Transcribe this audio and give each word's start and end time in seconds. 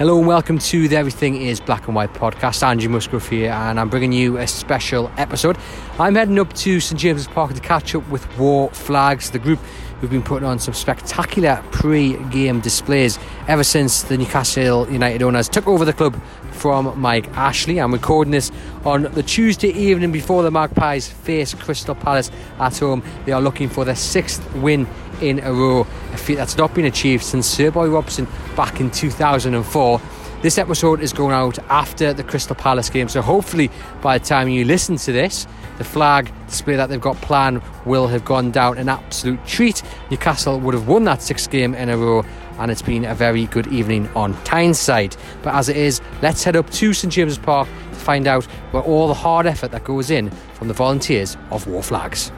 Hello 0.00 0.16
and 0.16 0.26
welcome 0.26 0.58
to 0.58 0.88
the 0.88 0.96
Everything 0.96 1.42
is 1.42 1.60
Black 1.60 1.86
and 1.86 1.94
White 1.94 2.14
podcast. 2.14 2.62
Andrew 2.62 2.88
Musgrove 2.88 3.28
here, 3.28 3.50
and 3.50 3.78
I'm 3.78 3.90
bringing 3.90 4.12
you 4.12 4.38
a 4.38 4.46
special 4.46 5.12
episode. 5.18 5.58
I'm 5.98 6.14
heading 6.14 6.38
up 6.38 6.54
to 6.54 6.80
St 6.80 6.98
James's 6.98 7.28
Park 7.28 7.52
to 7.52 7.60
catch 7.60 7.94
up 7.94 8.08
with 8.08 8.26
Wor 8.38 8.70
Flags, 8.70 9.30
the 9.30 9.38
group 9.38 9.58
who've 10.00 10.08
been 10.08 10.22
putting 10.22 10.48
on 10.48 10.58
some 10.58 10.72
spectacular 10.72 11.62
pre 11.70 12.16
game 12.30 12.60
displays 12.60 13.18
ever 13.46 13.62
since 13.62 14.02
the 14.04 14.16
Newcastle 14.16 14.90
United 14.90 15.22
owners 15.22 15.50
took 15.50 15.66
over 15.66 15.84
the 15.84 15.92
club 15.92 16.18
from 16.60 17.00
Mike 17.00 17.26
Ashley. 17.38 17.78
I'm 17.78 17.92
recording 17.92 18.32
this 18.32 18.52
on 18.84 19.04
the 19.04 19.22
Tuesday 19.22 19.70
evening 19.70 20.12
before 20.12 20.42
the 20.42 20.50
Magpies 20.50 21.08
face 21.08 21.54
Crystal 21.54 21.94
Palace 21.94 22.30
at 22.58 22.76
home. 22.78 23.02
They 23.24 23.32
are 23.32 23.40
looking 23.40 23.70
for 23.70 23.86
their 23.86 23.96
sixth 23.96 24.54
win 24.56 24.86
in 25.22 25.38
a 25.40 25.52
row, 25.54 25.86
a 26.12 26.16
feat 26.18 26.34
that's 26.34 26.58
not 26.58 26.74
been 26.74 26.84
achieved 26.84 27.24
since 27.24 27.46
Sir 27.46 27.70
Bobby 27.70 27.88
Robson 27.88 28.28
back 28.56 28.78
in 28.78 28.90
2004. 28.90 30.00
This 30.42 30.58
episode 30.58 31.00
is 31.00 31.14
going 31.14 31.32
out 31.32 31.58
after 31.70 32.12
the 32.12 32.22
Crystal 32.22 32.56
Palace 32.56 32.90
game, 32.90 33.08
so 33.08 33.22
hopefully 33.22 33.70
by 34.02 34.18
the 34.18 34.24
time 34.24 34.48
you 34.50 34.66
listen 34.66 34.96
to 34.96 35.12
this, 35.12 35.46
the 35.78 35.84
flag 35.84 36.30
display 36.46 36.76
that 36.76 36.90
they've 36.90 37.00
got 37.00 37.16
planned 37.22 37.62
will 37.86 38.06
have 38.06 38.24
gone 38.24 38.50
down 38.50 38.76
an 38.76 38.90
absolute 38.90 39.44
treat. 39.46 39.82
Newcastle 40.10 40.60
would 40.60 40.74
have 40.74 40.86
won 40.86 41.04
that 41.04 41.22
sixth 41.22 41.50
game 41.50 41.74
in 41.74 41.88
a 41.88 41.96
row, 41.96 42.22
and 42.58 42.70
it's 42.70 42.82
been 42.82 43.04
a 43.04 43.14
very 43.14 43.46
good 43.46 43.66
evening 43.68 44.08
on 44.14 44.34
Tyneside. 44.44 45.16
But 45.42 45.54
as 45.54 45.68
it 45.68 45.76
is, 45.76 46.00
let's 46.22 46.44
head 46.44 46.56
up 46.56 46.68
to 46.70 46.92
St 46.92 47.12
James's 47.12 47.38
Park 47.38 47.68
to 47.68 47.98
find 47.98 48.26
out 48.26 48.44
where 48.72 48.82
all 48.82 49.08
the 49.08 49.14
hard 49.14 49.46
effort 49.46 49.70
that 49.72 49.84
goes 49.84 50.10
in 50.10 50.30
from 50.54 50.68
the 50.68 50.74
volunteers 50.74 51.36
of 51.50 51.66
Wor 51.66 51.82
Flags. 51.82 52.32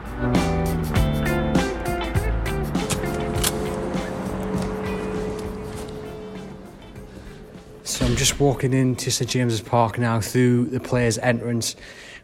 So 7.85 8.05
I'm 8.05 8.15
just 8.15 8.39
walking 8.39 8.73
into 8.73 9.11
St 9.11 9.29
James's 9.29 9.61
Park 9.61 9.99
now 9.99 10.19
through 10.19 10.65
the 10.65 10.79
players' 10.79 11.17
entrance. 11.19 11.75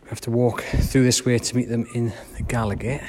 We 0.03 0.09
have 0.09 0.21
to 0.21 0.31
walk 0.31 0.63
through 0.63 1.03
this 1.03 1.25
way 1.25 1.37
to 1.37 1.55
meet 1.55 1.69
them 1.69 1.85
in 1.93 2.13
the 2.37 2.43
Gallowgate. 2.43 3.07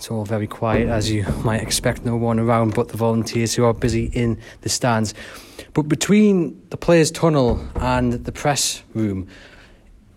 It's 0.00 0.10
all 0.10 0.24
very 0.24 0.46
quiet, 0.46 0.88
as 0.88 1.10
you 1.10 1.26
might 1.44 1.60
expect. 1.60 2.06
No 2.06 2.16
one 2.16 2.40
around 2.40 2.72
but 2.72 2.88
the 2.88 2.96
volunteers 2.96 3.54
who 3.54 3.66
are 3.66 3.74
busy 3.74 4.06
in 4.14 4.38
the 4.62 4.70
stands. 4.70 5.12
But 5.74 5.88
between 5.88 6.58
the 6.70 6.78
players' 6.78 7.10
tunnel 7.10 7.62
and 7.74 8.14
the 8.14 8.32
press 8.32 8.82
room 8.94 9.28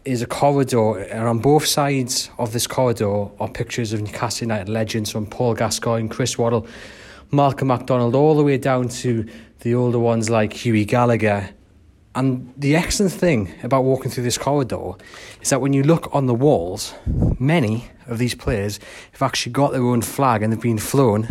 is 0.05 0.21
a 0.21 0.25
corridor, 0.25 0.99
and 0.99 1.27
on 1.27 1.39
both 1.39 1.65
sides 1.65 2.29
of 2.37 2.53
this 2.53 2.65
corridor 2.65 3.27
are 3.41 3.49
pictures 3.49 3.91
of 3.91 4.01
Newcastle 4.01 4.45
United 4.45 4.69
legends 4.69 5.11
from 5.11 5.25
Paul 5.25 5.53
Gascoigne, 5.53 6.07
Chris 6.07 6.37
Waddle, 6.37 6.65
Malcolm 7.31 7.67
MacDonald, 7.67 8.15
all 8.15 8.37
the 8.37 8.43
way 8.43 8.57
down 8.57 8.87
to 8.87 9.27
the 9.63 9.75
older 9.75 9.99
ones 9.99 10.29
like 10.29 10.53
Hughie 10.53 10.85
Gallacher. 10.85 11.49
And 12.15 12.53
the 12.55 12.75
excellent 12.75 13.11
thing 13.11 13.53
about 13.63 13.83
walking 13.83 14.11
through 14.11 14.23
this 14.23 14.37
corridor 14.37 14.93
is 15.41 15.49
that 15.49 15.61
when 15.61 15.73
you 15.73 15.81
look 15.81 16.13
on 16.13 16.27
the 16.27 16.33
walls, 16.35 16.93
many 17.39 17.89
of 18.07 18.19
these 18.19 18.35
players 18.35 18.79
have 19.13 19.21
actually 19.23 19.51
got 19.51 19.71
their 19.71 19.81
own 19.81 20.03
flag 20.03 20.43
and 20.43 20.53
they've 20.53 20.61
been 20.61 20.77
flown 20.77 21.27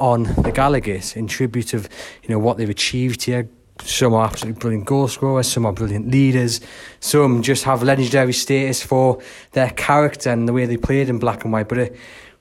on 0.00 0.24
the 0.24 0.52
Gallowgate 0.52 1.16
in 1.16 1.28
tribute 1.28 1.72
of 1.72 1.88
you 2.22 2.30
know 2.30 2.38
what 2.38 2.56
they've 2.56 2.68
achieved 2.68 3.22
here. 3.22 3.48
Some 3.84 4.12
are 4.12 4.26
absolutely 4.26 4.58
brilliant 4.58 4.86
goal 4.86 5.06
scorers, 5.06 5.46
some 5.46 5.64
are 5.64 5.72
brilliant 5.72 6.10
leaders, 6.10 6.60
some 6.98 7.42
just 7.42 7.62
have 7.62 7.84
legendary 7.84 8.32
status 8.32 8.82
for 8.82 9.20
their 9.52 9.70
character 9.70 10.30
and 10.30 10.48
the 10.48 10.52
way 10.52 10.66
they 10.66 10.76
played 10.76 11.08
in 11.08 11.20
black 11.20 11.44
and 11.44 11.52
white. 11.52 11.68
But 11.68 11.78
it 11.78 11.96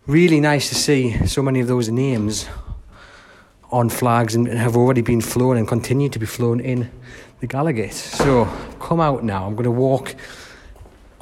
really 0.08 0.40
nice 0.40 0.70
to 0.70 0.76
see 0.76 1.28
so 1.28 1.44
many 1.44 1.60
of 1.60 1.68
those 1.68 1.90
names 1.90 2.48
on 3.72 3.90
flags 3.90 4.34
and 4.34 4.48
have 4.48 4.76
already 4.76 5.02
been 5.02 5.22
flown 5.22 5.58
and 5.58 5.68
continue 5.68 6.10
to 6.10 6.18
be 6.18 6.26
flown 6.26 6.60
in 6.60 6.90
the 7.40 7.48
Gallowgate. 7.48 7.94
So 7.94 8.46
come 8.80 9.00
out 9.00 9.24
now. 9.24 9.46
I'm 9.46 9.54
going 9.54 9.66
to 9.66 9.72
walk 9.72 10.16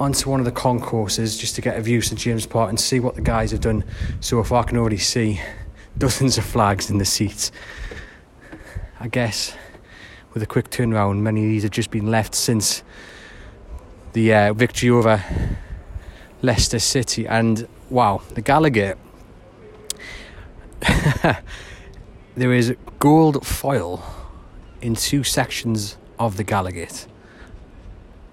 onto 0.00 0.30
one 0.30 0.40
of 0.40 0.46
the 0.46 0.52
concourses 0.52 1.36
just 1.36 1.54
to 1.56 1.60
get 1.60 1.78
a 1.78 1.82
view 1.82 2.00
St 2.00 2.18
James 2.18 2.46
Park 2.46 2.70
and 2.70 2.78
see 2.80 3.00
what 3.00 3.14
the 3.14 3.20
guys 3.20 3.50
have 3.50 3.60
done 3.60 3.84
so 4.20 4.42
far. 4.42 4.62
I 4.62 4.66
can 4.66 4.78
already 4.78 4.98
see 4.98 5.40
dozens 5.98 6.38
of 6.38 6.44
flags 6.44 6.90
in 6.90 6.98
the 6.98 7.04
seats. 7.04 7.52
I 8.98 9.08
guess 9.08 9.54
with 10.32 10.42
a 10.42 10.46
quick 10.46 10.70
turnaround, 10.70 11.20
many 11.20 11.44
of 11.44 11.48
these 11.48 11.62
have 11.64 11.72
just 11.72 11.90
been 11.90 12.10
left 12.10 12.34
since 12.34 12.82
the 14.14 14.32
uh, 14.32 14.52
victory 14.54 14.90
over 14.90 15.22
Leicester 16.40 16.78
City. 16.78 17.26
And 17.26 17.68
wow, 17.90 18.22
the 18.34 18.42
Gallowgate. 18.42 18.96
there 22.36 22.52
is 22.52 22.74
gold 22.98 23.46
foil 23.46 24.02
in 24.80 24.94
two 24.94 25.22
sections 25.22 25.96
of 26.18 26.36
the 26.36 26.44
Gallowgate. 26.44 27.06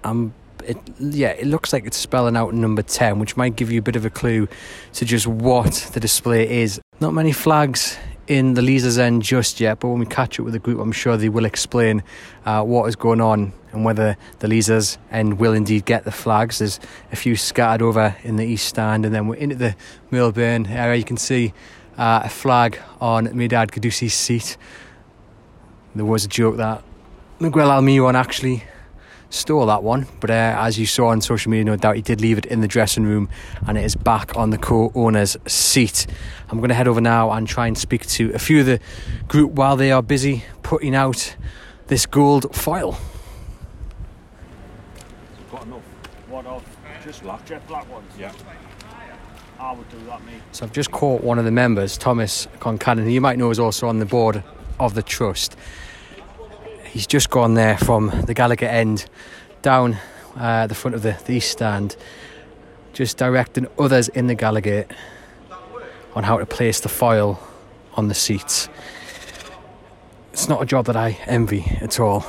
Um, 0.02 0.34
it, 0.64 0.78
yeah, 0.98 1.30
it 1.30 1.46
looks 1.46 1.72
like 1.72 1.84
it's 1.86 1.96
spelling 1.96 2.36
out 2.36 2.54
number 2.54 2.82
10, 2.82 3.18
which 3.18 3.36
might 3.36 3.56
give 3.56 3.70
you 3.70 3.78
a 3.78 3.82
bit 3.82 3.96
of 3.96 4.04
a 4.04 4.10
clue 4.10 4.48
to 4.94 5.04
just 5.04 5.26
what 5.26 5.90
the 5.92 6.00
display 6.00 6.62
is. 6.62 6.80
Not 7.00 7.12
many 7.12 7.32
flags 7.32 7.98
in 8.26 8.54
the 8.54 8.62
Leazes 8.62 8.98
end 8.98 9.22
just 9.22 9.60
yet, 9.60 9.80
but 9.80 9.88
when 9.88 9.98
we 9.98 10.06
catch 10.06 10.38
up 10.40 10.44
with 10.44 10.54
the 10.54 10.58
group, 10.58 10.80
I'm 10.80 10.92
sure 10.92 11.16
they 11.16 11.28
will 11.28 11.44
explain 11.44 12.02
uh, 12.46 12.62
what 12.62 12.86
is 12.86 12.96
going 12.96 13.20
on 13.20 13.52
and 13.72 13.84
whether 13.84 14.16
the 14.38 14.48
Leazes 14.48 14.98
end 15.10 15.38
will 15.38 15.52
indeed 15.52 15.84
get 15.84 16.04
the 16.04 16.12
flags. 16.12 16.58
There's 16.58 16.80
a 17.12 17.16
few 17.16 17.36
scattered 17.36 17.82
over 17.82 18.16
in 18.22 18.36
the 18.36 18.44
east 18.44 18.66
stand, 18.66 19.04
and 19.04 19.14
then 19.14 19.26
we're 19.26 19.36
into 19.36 19.56
the 19.56 19.76
Milburn 20.10 20.66
area. 20.66 20.96
You 20.96 21.04
can 21.04 21.16
see 21.16 21.52
uh, 21.98 22.22
a 22.24 22.28
flag 22.28 22.78
on 23.00 23.26
Mehrdad 23.28 23.70
Ghodoussi's 23.70 24.14
seat. 24.14 24.56
There 25.94 26.04
was 26.04 26.24
a 26.24 26.28
joke 26.28 26.56
that 26.56 26.82
Miguel 27.40 27.68
Almiron 27.68 28.14
actually 28.14 28.62
stole 29.28 29.66
that 29.66 29.82
one, 29.82 30.06
but 30.20 30.30
uh, 30.30 30.54
as 30.58 30.78
you 30.78 30.86
saw 30.86 31.08
on 31.08 31.20
social 31.20 31.50
media, 31.50 31.64
no 31.64 31.74
doubt 31.74 31.96
he 31.96 32.02
did 32.02 32.20
leave 32.20 32.38
it 32.38 32.46
in 32.46 32.60
the 32.60 32.68
dressing 32.68 33.02
room 33.04 33.28
and 33.66 33.76
it 33.76 33.84
is 33.84 33.96
back 33.96 34.36
on 34.36 34.50
the 34.50 34.58
co 34.58 34.92
owner's 34.94 35.36
seat. 35.46 36.06
I'm 36.48 36.58
going 36.58 36.68
to 36.68 36.74
head 36.74 36.86
over 36.86 37.00
now 37.00 37.32
and 37.32 37.46
try 37.46 37.66
and 37.66 37.76
speak 37.76 38.06
to 38.06 38.32
a 38.34 38.38
few 38.38 38.60
of 38.60 38.66
the 38.66 38.78
group 39.26 39.50
while 39.52 39.76
they 39.76 39.90
are 39.90 40.02
busy 40.02 40.44
putting 40.62 40.94
out 40.94 41.34
this 41.88 42.06
gold 42.06 42.54
foil. 42.54 42.96
Got 45.50 45.66
enough. 45.66 45.82
What 46.28 46.46
of 46.46 46.64
just 47.02 47.22
black, 47.22 47.44
jet 47.46 47.66
black 47.66 47.90
ones? 47.90 48.10
Yeah. 48.16 48.32
I 49.58 49.72
would 49.72 49.88
do 49.88 49.98
that. 50.06 50.20
So 50.52 50.66
I've 50.66 50.72
just 50.72 50.90
caught 50.92 51.22
one 51.22 51.38
of 51.38 51.44
the 51.44 51.50
members, 51.50 51.96
Thomas 51.98 52.46
Concannon, 52.60 53.04
who 53.04 53.10
you 53.10 53.20
might 53.20 53.38
know 53.38 53.50
is 53.50 53.58
also 53.58 53.88
on 53.88 53.98
the 53.98 54.06
board 54.06 54.44
of 54.78 54.94
the 54.94 55.02
trust. 55.02 55.56
He's 56.94 57.08
just 57.08 57.28
gone 57.28 57.54
there 57.54 57.76
from 57.76 58.06
the 58.26 58.36
Gallowgate 58.36 58.68
end 58.68 59.06
down 59.62 59.98
uh, 60.36 60.68
the 60.68 60.76
front 60.76 60.94
of 60.94 61.02
the, 61.02 61.18
the 61.24 61.32
east 61.32 61.50
stand, 61.50 61.96
just 62.92 63.16
directing 63.16 63.66
others 63.80 64.06
in 64.10 64.28
the 64.28 64.36
Gallowgate 64.36 64.92
on 66.14 66.22
how 66.22 66.38
to 66.38 66.46
place 66.46 66.78
the 66.78 66.88
foil 66.88 67.40
on 67.94 68.06
the 68.06 68.14
seats. 68.14 68.68
It's 70.32 70.48
not 70.48 70.62
a 70.62 70.66
job 70.66 70.86
that 70.86 70.94
I 70.94 71.18
envy 71.26 71.64
at 71.80 71.98
all. 71.98 72.20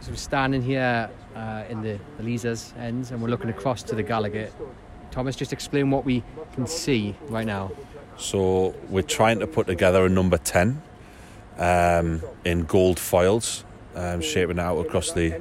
So 0.00 0.12
we're 0.12 0.16
standing 0.16 0.62
here 0.62 1.10
uh, 1.36 1.64
in 1.68 1.82
the, 1.82 1.98
Leazes 2.18 2.74
ends 2.78 3.10
and 3.10 3.20
we're 3.20 3.28
looking 3.28 3.50
across 3.50 3.82
to 3.82 3.94
the 3.94 4.02
Gallowgate. 4.02 4.52
Thomas, 5.10 5.36
just 5.36 5.52
explain 5.52 5.90
what 5.90 6.06
we 6.06 6.22
can 6.54 6.66
see 6.66 7.14
right 7.28 7.46
now. 7.46 7.72
So 8.16 8.74
we're 8.88 9.02
trying 9.02 9.40
to 9.40 9.46
put 9.46 9.66
together 9.66 10.06
a 10.06 10.08
number 10.08 10.38
10 10.38 10.80
um, 11.58 12.22
in 12.44 12.64
gold 12.64 12.98
foils, 12.98 13.64
um, 13.94 14.20
shaping 14.20 14.58
out 14.58 14.78
across 14.78 15.12
the 15.12 15.40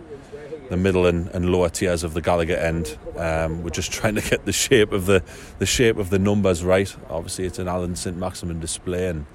the 0.69 0.77
middle 0.77 1.05
and, 1.05 1.27
and 1.29 1.51
lower 1.51 1.69
tiers 1.69 2.03
of 2.03 2.13
the 2.13 2.21
Gallowgate 2.21 2.57
end. 2.57 2.97
Um, 3.17 3.63
we're 3.63 3.69
just 3.69 3.91
trying 3.91 4.15
to 4.15 4.21
get 4.21 4.45
the 4.45 4.51
shape 4.51 4.91
of 4.91 5.05
the 5.05 5.23
the 5.59 5.65
shape 5.65 5.97
of 5.97 6.09
the 6.09 6.19
numbers 6.19 6.63
right. 6.63 6.93
Obviously, 7.09 7.45
it's 7.45 7.59
an 7.59 7.67
Allan 7.67 7.95
St 7.95 8.17
Maximin 8.17 8.59
display, 8.59 9.07
and 9.07 9.25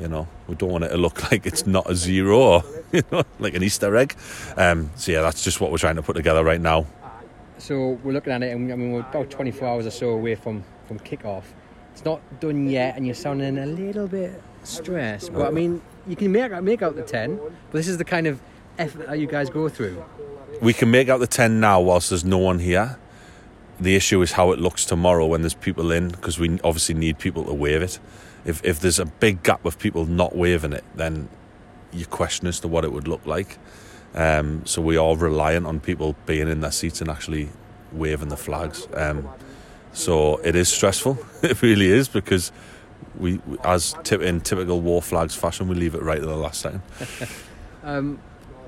you 0.00 0.08
know 0.08 0.28
we 0.48 0.54
don't 0.54 0.70
want 0.70 0.84
it 0.84 0.88
to 0.88 0.96
look 0.96 1.30
like 1.30 1.46
it's 1.46 1.66
not 1.66 1.88
a 1.88 1.94
zero 1.94 2.62
you 2.92 3.02
know 3.10 3.22
like 3.38 3.54
an 3.54 3.62
Easter 3.62 3.94
egg. 3.96 4.16
Um, 4.56 4.90
so 4.96 5.12
yeah, 5.12 5.22
that's 5.22 5.42
just 5.42 5.60
what 5.60 5.70
we're 5.70 5.78
trying 5.78 5.96
to 5.96 6.02
put 6.02 6.16
together 6.16 6.44
right 6.44 6.60
now. 6.60 6.86
So 7.58 7.98
we're 8.02 8.12
looking 8.12 8.32
at 8.32 8.42
it, 8.42 8.54
and 8.54 8.72
I 8.72 8.76
mean 8.76 8.92
we're 8.92 9.00
about 9.00 9.30
24 9.30 9.68
hours 9.68 9.86
or 9.86 9.90
so 9.90 10.10
away 10.10 10.34
from 10.34 10.64
from 10.86 10.98
kick 10.98 11.24
off. 11.24 11.54
It's 11.92 12.04
not 12.04 12.20
done 12.40 12.68
yet, 12.68 12.96
and 12.96 13.06
you're 13.06 13.14
sounding 13.14 13.56
a 13.58 13.66
little 13.66 14.08
bit 14.08 14.42
stressed. 14.66 15.32
But 15.32 15.46
I 15.46 15.50
mean, 15.50 15.82
you 16.06 16.16
can 16.16 16.32
make 16.32 16.52
out 16.52 16.62
make 16.62 16.82
out 16.82 16.96
the 16.96 17.02
10. 17.02 17.36
But 17.36 17.52
this 17.72 17.88
is 17.88 17.98
the 17.98 18.04
kind 18.04 18.26
of 18.26 18.40
effort 18.78 19.06
that 19.06 19.18
you 19.18 19.26
guys 19.26 19.50
go 19.50 19.68
through. 19.68 20.04
We 20.60 20.72
can 20.72 20.90
make 20.90 21.08
out 21.08 21.18
the 21.18 21.26
10 21.26 21.60
now 21.60 21.80
whilst 21.80 22.10
there's 22.10 22.24
no 22.24 22.38
one 22.38 22.58
here. 22.58 22.98
The 23.80 23.96
issue 23.96 24.22
is 24.22 24.32
how 24.32 24.52
it 24.52 24.60
looks 24.60 24.84
tomorrow 24.84 25.26
when 25.26 25.42
there's 25.42 25.54
people 25.54 25.90
in, 25.90 26.08
because 26.08 26.38
we 26.38 26.60
obviously 26.62 26.94
need 26.94 27.18
people 27.18 27.44
to 27.44 27.52
wave 27.52 27.82
it. 27.82 27.98
If, 28.44 28.64
if 28.64 28.78
there's 28.78 29.00
a 29.00 29.06
big 29.06 29.42
gap 29.42 29.64
of 29.64 29.78
people 29.78 30.04
not 30.04 30.36
waving 30.36 30.72
it, 30.72 30.84
then 30.94 31.28
you 31.92 32.06
question 32.06 32.46
as 32.46 32.60
to 32.60 32.68
what 32.68 32.84
it 32.84 32.92
would 32.92 33.08
look 33.08 33.26
like. 33.26 33.58
Um, 34.14 34.64
so 34.64 34.80
we 34.80 34.96
are 34.96 35.16
reliant 35.16 35.66
on 35.66 35.80
people 35.80 36.14
being 36.24 36.48
in 36.48 36.60
their 36.60 36.70
seats 36.70 37.00
and 37.00 37.10
actually 37.10 37.48
waving 37.92 38.28
the 38.28 38.36
flags. 38.36 38.86
Um, 38.94 39.28
so 39.92 40.36
it 40.38 40.54
is 40.54 40.68
stressful. 40.68 41.18
It 41.42 41.60
really 41.62 41.88
is 41.88 42.08
because 42.08 42.52
we, 43.18 43.40
as 43.62 43.94
tip, 44.02 44.20
in 44.20 44.40
typical 44.40 44.80
Wor 44.80 45.02
Flags 45.02 45.34
fashion, 45.34 45.68
we 45.68 45.74
leave 45.74 45.94
it 45.94 46.02
right 46.02 46.18
at 46.18 46.24
the 46.24 46.36
last 46.36 46.60
second. 46.60 46.82
um, 47.82 48.18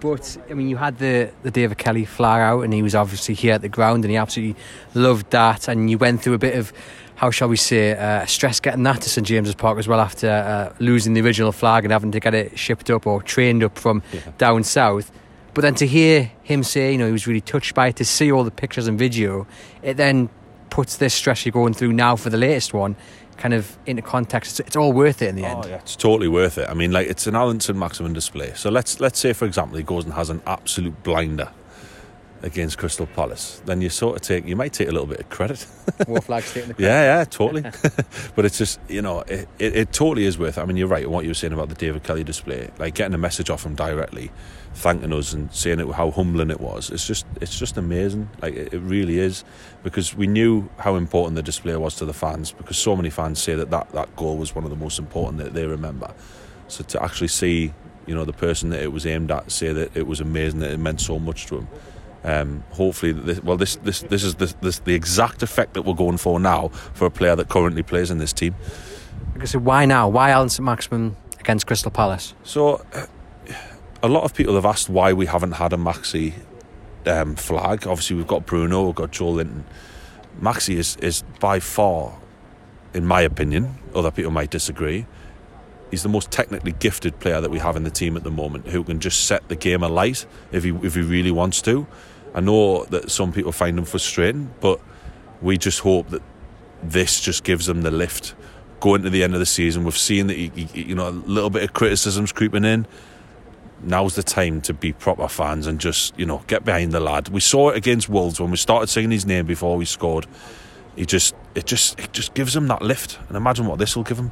but 0.01 0.37
I 0.51 0.55
mean, 0.55 0.69
you 0.69 0.77
had 0.77 0.99
the 0.99 1.31
the 1.43 1.51
David 1.51 1.79
Kelly 1.79 2.05
flag 2.05 2.41
out, 2.41 2.63
and 2.63 2.73
he 2.73 2.83
was 2.83 2.95
obviously 2.95 3.35
here 3.35 3.55
at 3.55 3.63
the 3.63 3.69
ground, 3.69 4.05
and 4.05 4.11
he 4.11 4.17
absolutely 4.17 4.61
loved 4.95 5.31
that. 5.31 5.69
And 5.69 5.91
you 5.91 5.99
went 5.99 6.23
through 6.23 6.35
a 6.35 6.39
bit 6.39 6.57
of 6.57 6.73
how 7.17 7.31
shall 7.31 7.49
we 7.49 7.57
say, 7.57 7.97
uh, 7.97 8.27
stress 8.27 8.61
getting 8.61 8.83
that 8.83 9.01
to 9.01 9.09
St 9.09 9.27
James's 9.27 9.55
Park 9.55 9.79
as 9.79 9.89
well 9.89 10.01
after 10.01 10.29
uh, 10.29 10.75
losing 10.79 11.15
the 11.15 11.23
original 11.23 11.51
flag 11.51 11.85
and 11.85 11.93
having 11.93 12.13
to 12.13 12.21
get 12.21 12.35
it 12.35 12.59
shipped 12.59 12.91
up 12.91 13.07
or 13.07 13.23
trained 13.23 13.65
up 13.65 13.79
from 13.79 14.03
yeah. 14.13 14.21
down 14.37 14.63
south. 14.63 15.11
But 15.55 15.63
then 15.63 15.75
to 15.77 15.87
hear 15.87 16.31
him 16.43 16.63
say, 16.63 16.93
you 16.93 16.99
know, 16.99 17.07
he 17.07 17.13
was 17.13 17.27
really 17.27 17.41
touched 17.41 17.75
by 17.75 17.89
it, 17.89 17.97
to 17.97 18.05
see 18.05 18.31
all 18.31 18.45
the 18.45 18.51
pictures 18.51 18.87
and 18.87 18.99
video, 18.99 19.47
it 19.83 19.95
then 19.95 20.29
puts 20.69 20.99
this 20.99 21.15
stress 21.15 21.47
you're 21.47 21.53
going 21.53 21.73
through 21.73 21.95
now 21.95 22.17
for 22.17 22.29
the 22.29 22.37
latest 22.37 22.75
one 22.75 22.97
kind 23.37 23.55
of 23.55 23.77
into 23.87 24.03
context. 24.03 24.61
It's, 24.61 24.69
it's 24.69 24.77
all 24.77 24.93
worth 24.93 25.23
it 25.23 25.29
in 25.29 25.37
the 25.37 25.45
oh, 25.45 25.61
end. 25.61 25.65
Yeah. 25.67 25.77
It's 25.77 25.97
totally 25.97 26.29
worth 26.29 26.59
it. 26.59 26.69
I 26.69 26.75
mean, 26.75 26.93
like 26.93 27.09
it's 27.09 27.27
an 27.27 27.35
Allan 27.35 27.61
St 27.61 27.79
Maximin 27.79 28.13
display. 28.13 28.53
So 28.55 28.71
let's 28.71 29.01
let's 29.01 29.19
say, 29.19 29.33
for 29.33 29.45
example, 29.45 29.77
he 29.77 29.83
goes 29.83 30.05
and 30.05 30.15
has 30.15 30.31
an 30.31 30.43
absolute 30.47 31.03
blinder 31.03 31.51
against 32.43 32.79
Crystal 32.79 33.07
Palace, 33.07 33.63
then 33.65 33.81
you 33.81 33.89
sort 33.89 34.17
of 34.17 34.23
take 34.23 34.47
you 34.47 34.57
might 34.57 34.73
take 34.73 34.89
a 34.89 34.93
little 34.93 35.07
bit 35.07 35.21
of 35.21 35.29
credit. 35.29 35.67
Wor 36.07 36.21
Flags 36.21 36.53
taking 36.53 36.69
the 36.69 36.75
credit. 36.75 36.91
Yeah, 36.91 37.19
yeah, 37.19 37.25
totally. 37.25 37.63
but 38.35 38.45
it's 38.45 38.59
just 38.59 38.79
you 38.89 39.03
know 39.03 39.21
it, 39.21 39.49
it, 39.59 39.77
it, 39.77 39.93
totally 39.93 40.27
is 40.27 40.39
worth. 40.39 40.59
It. 40.59 40.61
I 40.61 40.65
mean, 40.65 40.77
you're 40.77 40.89
right. 40.89 41.09
What 41.09 41.25
you 41.25 41.31
were 41.31 41.35
saying 41.35 41.53
about 41.53 41.69
the 41.69 41.75
David 41.75 42.03
Kelly 42.03 42.25
display, 42.25 42.71
like 42.79 42.95
getting 42.95 43.15
a 43.15 43.19
message 43.19 43.51
off 43.51 43.65
him 43.65 43.75
directly, 43.75 44.31
thanking 44.75 45.13
us 45.13 45.33
and 45.33 45.53
saying 45.53 45.81
it 45.81 45.91
how 45.93 46.11
humbling 46.11 46.51
it 46.51 46.61
was. 46.61 46.91
It's 46.91 47.07
just 47.07 47.27
it's 47.41 47.59
just 47.59 47.77
amazing. 47.77 48.29
Like 48.43 48.55
it, 48.55 48.75
it 48.75 48.81
really 48.81 49.19
is 49.19 49.45
because 49.83 50.15
we 50.15 50.27
knew 50.27 50.69
how 50.79 50.97
important 50.97 51.37
the 51.37 51.43
display 51.43 51.77
was 51.77 51.95
to 51.97 52.05
the 52.05 52.15
fans 52.15 52.53
because 52.53 52.77
so 52.77 52.97
many 52.97 53.11
fans 53.11 53.43
say 53.43 53.55
that 53.55 53.71
that, 53.71 53.91
that 53.91 54.15
goal 54.17 54.37
was 54.37 54.55
one 54.55 54.65
of 54.65 54.71
the 54.71 54.77
most 54.77 54.99
important 54.99 55.39
that 55.39 55.55
they 55.55 55.67
remember. 55.67 56.13
So 56.69 56.85
to 56.85 57.03
actually 57.03 57.29
see 57.29 57.73
you 58.07 58.15
know 58.15 58.25
the 58.25 58.33
person 58.33 58.71
that 58.71 58.83
it 58.83 58.93
was 58.93 59.07
aimed 59.07 59.31
at 59.31 59.51
say 59.51 59.73
that 59.73 59.97
it 59.97 60.07
was 60.07 60.21
amazing 60.21 60.61
that 60.61 60.71
it 60.71 60.79
meant 60.79 61.01
so 61.01 61.19
much 61.19 61.47
to 61.47 61.59
him 61.59 61.69
um, 62.27 62.65
hopefully, 62.71 63.13
this, 63.13 63.41
well, 63.41 63.57
this 63.57 63.77
this 63.77 64.01
this 64.03 64.25
is 64.25 64.35
the, 64.35 64.53
this, 64.61 64.81
the 64.81 64.95
exact 64.95 65.45
effect 65.45 65.75
that 65.75 65.83
we're 65.83 65.95
going 65.95 66.17
for 66.17 66.41
now 66.41 66.69
for 66.93 67.07
a 67.07 67.11
player 67.11 67.37
that 67.37 67.49
currently 67.49 67.85
plays 67.85 68.11
in 68.11 68.19
this 68.19 68.33
team. 68.33 68.57
So 69.45 69.61
why 69.61 69.87
now? 69.87 70.09
Why 70.09 70.31
Allan 70.31 70.49
St 70.49 70.65
Maximin 70.65 71.17
against 71.39 71.69
Crystal 71.69 71.93
Palace? 71.93 72.35
So, 72.43 72.85
uh, 72.93 73.07
a 74.03 74.09
lot 74.09 74.25
of 74.25 74.35
people 74.35 74.57
have 74.57 74.67
asked 74.67 74.89
why 74.89 75.13
we 75.13 75.27
haven't 75.27 75.53
had 75.53 75.73
a 75.73 75.77
Maxi 75.77 76.35
um, 77.07 77.37
flag. 77.37 77.87
Obviously, 77.87 78.17
we've 78.17 78.27
got 78.27 78.45
Bruno, 78.45 78.87
we've 78.87 78.95
got 78.97 79.13
Joelinton. 79.13 79.63
Maxi 80.41 80.75
is 80.75 80.97
is 80.97 81.23
by 81.39 81.61
far, 81.61 82.19
in 82.93 83.07
my 83.07 83.21
opinion, 83.21 83.79
other 83.95 84.11
people 84.11 84.33
might 84.33 84.51
disagree. 84.51 85.07
He's 85.93 86.03
the 86.03 86.09
most 86.09 86.33
technically 86.33 86.73
gifted 86.73 87.21
player 87.21 87.41
that 87.41 87.53
we 87.53 87.61
have 87.61 87.77
in 87.77 87.85
the 87.85 87.91
team 87.91 88.17
at 88.17 88.25
the 88.25 88.33
moment, 88.33 88.67
who 88.67 88.83
can 88.83 88.99
just 88.99 89.27
set 89.27 89.49
the 89.49 89.55
game 89.55 89.85
alight 89.85 90.27
if 90.51 90.65
he 90.65 90.71
if 90.83 90.97
he 90.97 91.03
really 91.03 91.31
wants 91.31 91.63
to. 91.63 91.87
I 92.37 92.41
know 92.41 92.85
that 92.85 93.11
some 93.11 93.33
people 93.33 93.51
find 93.51 93.79
him 93.79 93.87
frustrating, 93.87 94.55
but 94.61 94.79
we 95.41 95.57
just 95.57 95.81
hope 95.81 96.11
that 96.11 96.23
this 96.83 97.19
just 97.19 97.45
gives 97.45 97.65
them 97.65 97.81
the 97.81 97.91
lift 97.91 98.35
going 98.81 99.03
to 99.03 99.11
the 99.11 99.25
end 99.25 99.33
of 99.33 99.41
the 99.41 99.47
season. 99.47 99.85
We've 99.85 99.97
seen 99.97 100.27
that 100.27 100.37
you 100.37 100.95
know 100.95 101.09
a 101.09 101.11
little 101.11 101.49
bit 101.49 101.63
of 101.63 101.73
criticism's 101.73 102.33
creeping 102.33 102.65
in. 102.65 102.87
Now's 103.83 104.17
the 104.17 104.23
time 104.23 104.61
to 104.63 104.75
be 104.75 104.93
proper 104.93 105.29
fans 105.29 105.67
and 105.67 105.81
just 105.81 106.19
you 106.19 106.27
know 106.27 106.43
get 106.47 106.63
behind 106.63 106.93
the 106.93 107.01
lad. 107.01 107.29
We 107.29 107.41
saw 107.41 107.71
it 107.71 107.77
against 107.79 108.11
Wolves 108.11 108.39
when 108.39 108.51
we 108.51 108.59
started 108.59 108.89
singing 108.89 109.13
his 109.13 109.25
name 109.25 109.47
before 109.47 109.79
we 109.79 109.87
scored. 109.87 110.27
He 110.95 111.07
just 111.07 111.35
it 111.55 111.65
just 111.65 111.99
it 111.99 112.13
just 112.13 112.35
gives 112.35 112.55
him 112.55 112.69
that 112.69 112.83
lift, 112.83 113.19
and 113.29 113.37
imagine 113.37 113.67
what 113.67 113.79
this 113.79 113.97
will 113.97 114.05
give 114.05 114.19
him. 114.19 114.31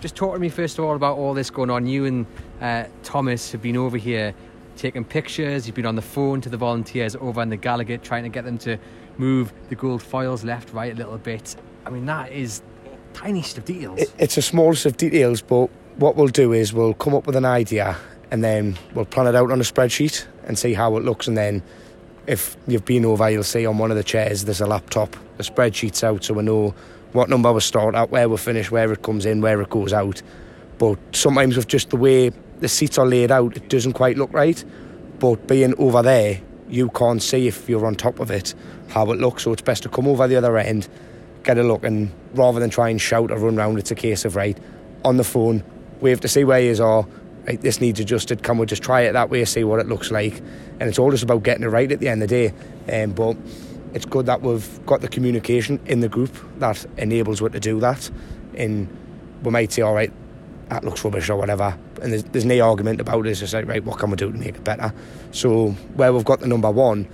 Just 0.00 0.16
talk 0.16 0.34
to 0.34 0.40
me 0.40 0.48
first 0.48 0.78
of 0.78 0.84
all 0.84 0.96
about 0.96 1.16
all 1.16 1.32
this 1.32 1.50
going 1.50 1.70
on. 1.70 1.86
You 1.86 2.06
and 2.06 2.26
uh, 2.60 2.84
Thomas 3.04 3.52
have 3.52 3.62
been 3.62 3.76
over 3.76 3.96
here 3.96 4.34
taking 4.76 5.04
pictures. 5.04 5.66
You've 5.66 5.76
been 5.76 5.86
on 5.86 5.96
the 5.96 6.02
phone 6.02 6.40
to 6.42 6.48
the 6.48 6.56
volunteers 6.56 7.16
over 7.16 7.42
in 7.42 7.48
the 7.48 7.56
Gallowgate, 7.56 8.02
trying 8.02 8.22
to 8.22 8.28
get 8.28 8.44
them 8.44 8.58
to 8.58 8.78
move 9.18 9.52
the 9.68 9.74
gold 9.74 10.02
foils 10.02 10.44
left, 10.44 10.72
right 10.72 10.92
a 10.92 10.96
little 10.96 11.18
bit. 11.18 11.56
I 11.84 11.90
mean, 11.90 12.06
that 12.06 12.32
is 12.32 12.62
tiniest 13.14 13.58
of 13.58 13.64
details. 13.64 14.00
It, 14.00 14.14
it's 14.18 14.34
the 14.34 14.42
smallest 14.42 14.86
of 14.86 14.96
details, 14.96 15.40
but 15.40 15.70
what 15.96 16.16
we'll 16.16 16.28
do 16.28 16.52
is 16.52 16.72
we'll 16.72 16.94
come 16.94 17.14
up 17.14 17.26
with 17.26 17.36
an 17.36 17.44
idea 17.44 17.96
and 18.30 18.44
then 18.44 18.76
we'll 18.94 19.04
plan 19.04 19.26
it 19.26 19.34
out 19.34 19.50
on 19.50 19.60
a 19.60 19.64
spreadsheet 19.64 20.26
and 20.44 20.58
see 20.58 20.74
how 20.74 20.96
it 20.96 21.04
looks. 21.04 21.26
And 21.26 21.36
then 21.36 21.62
if 22.26 22.56
you've 22.66 22.84
been 22.84 23.04
over, 23.04 23.30
you'll 23.30 23.42
see 23.42 23.66
on 23.66 23.78
one 23.78 23.90
of 23.90 23.96
the 23.96 24.04
chairs 24.04 24.44
there's 24.44 24.60
a 24.60 24.66
laptop. 24.66 25.16
The 25.38 25.44
spreadsheet's 25.44 26.02
out, 26.04 26.24
so 26.24 26.34
we 26.34 26.42
know 26.42 26.74
what 27.12 27.30
number 27.30 27.52
we 27.52 27.60
start 27.60 27.94
at, 27.94 28.10
where 28.10 28.28
we 28.28 28.36
finish, 28.36 28.70
where 28.70 28.92
it 28.92 29.02
comes 29.02 29.24
in, 29.26 29.40
where 29.40 29.60
it 29.60 29.70
goes 29.70 29.92
out. 29.92 30.22
But 30.78 30.98
sometimes 31.12 31.56
with 31.56 31.68
just 31.68 31.90
the 31.90 31.96
way 31.96 32.30
the 32.60 32.68
seats 32.68 32.98
are 32.98 33.06
laid 33.06 33.30
out, 33.30 33.56
it 33.56 33.68
doesn't 33.68 33.92
quite 33.94 34.16
look 34.16 34.32
right. 34.32 34.62
But 35.18 35.46
being 35.46 35.74
over 35.78 36.02
there, 36.02 36.40
you 36.68 36.88
can't 36.90 37.22
see 37.22 37.46
if 37.46 37.68
you're 37.68 37.86
on 37.86 37.94
top 37.94 38.20
of 38.20 38.30
it 38.30 38.54
how 38.88 39.10
it 39.12 39.18
looks. 39.18 39.44
So 39.44 39.52
it's 39.52 39.62
best 39.62 39.82
to 39.84 39.88
come 39.88 40.06
over 40.06 40.26
the 40.26 40.36
other 40.36 40.56
end, 40.58 40.88
get 41.42 41.58
a 41.58 41.62
look, 41.62 41.84
and 41.84 42.12
rather 42.34 42.60
than 42.60 42.70
try 42.70 42.88
and 42.88 43.00
shout 43.00 43.30
or 43.30 43.38
run 43.38 43.56
round, 43.56 43.78
it's 43.78 43.90
a 43.90 43.94
case 43.94 44.24
of 44.24 44.36
right 44.36 44.58
on 45.04 45.16
the 45.16 45.24
phone, 45.24 45.62
we 46.00 46.10
have 46.10 46.20
to 46.20 46.28
see 46.28 46.44
where 46.44 46.60
you 46.60 46.82
are. 46.82 47.06
Right, 47.46 47.60
this 47.60 47.80
needs 47.80 48.00
adjusted. 48.00 48.42
Can 48.42 48.58
we 48.58 48.66
just 48.66 48.82
try 48.82 49.02
it 49.02 49.12
that 49.12 49.30
way, 49.30 49.44
see 49.44 49.62
what 49.62 49.78
it 49.78 49.86
looks 49.86 50.10
like? 50.10 50.38
And 50.80 50.82
it's 50.82 50.98
all 50.98 51.12
just 51.12 51.22
about 51.22 51.44
getting 51.44 51.62
it 51.62 51.68
right 51.68 51.90
at 51.90 52.00
the 52.00 52.08
end 52.08 52.22
of 52.22 52.28
the 52.28 52.50
day. 52.50 53.02
Um, 53.02 53.12
but 53.12 53.36
it's 53.94 54.04
good 54.04 54.26
that 54.26 54.42
we've 54.42 54.84
got 54.84 55.00
the 55.00 55.08
communication 55.08 55.78
in 55.86 56.00
the 56.00 56.08
group 56.08 56.36
that 56.58 56.84
enables 56.98 57.40
us 57.40 57.52
to 57.52 57.60
do 57.60 57.78
that. 57.80 58.10
And 58.54 58.88
we 59.44 59.52
might 59.52 59.70
say, 59.70 59.82
all 59.82 59.94
right, 59.94 60.12
that 60.68 60.84
looks 60.84 61.04
rubbish 61.04 61.30
or 61.30 61.36
whatever. 61.36 61.76
And 62.02 62.12
there's, 62.12 62.24
there's 62.24 62.44
no 62.44 62.60
argument 62.68 63.00
about 63.00 63.26
it. 63.26 63.30
It's 63.30 63.40
just 63.40 63.54
like, 63.54 63.66
right, 63.66 63.84
what 63.84 63.98
can 63.98 64.10
we 64.10 64.16
do 64.16 64.32
to 64.32 64.38
make 64.38 64.56
it 64.56 64.64
better? 64.64 64.92
So 65.32 65.70
where 65.94 66.12
we've 66.12 66.24
got 66.24 66.40
the 66.40 66.48
number 66.48 66.70
one 66.70 67.08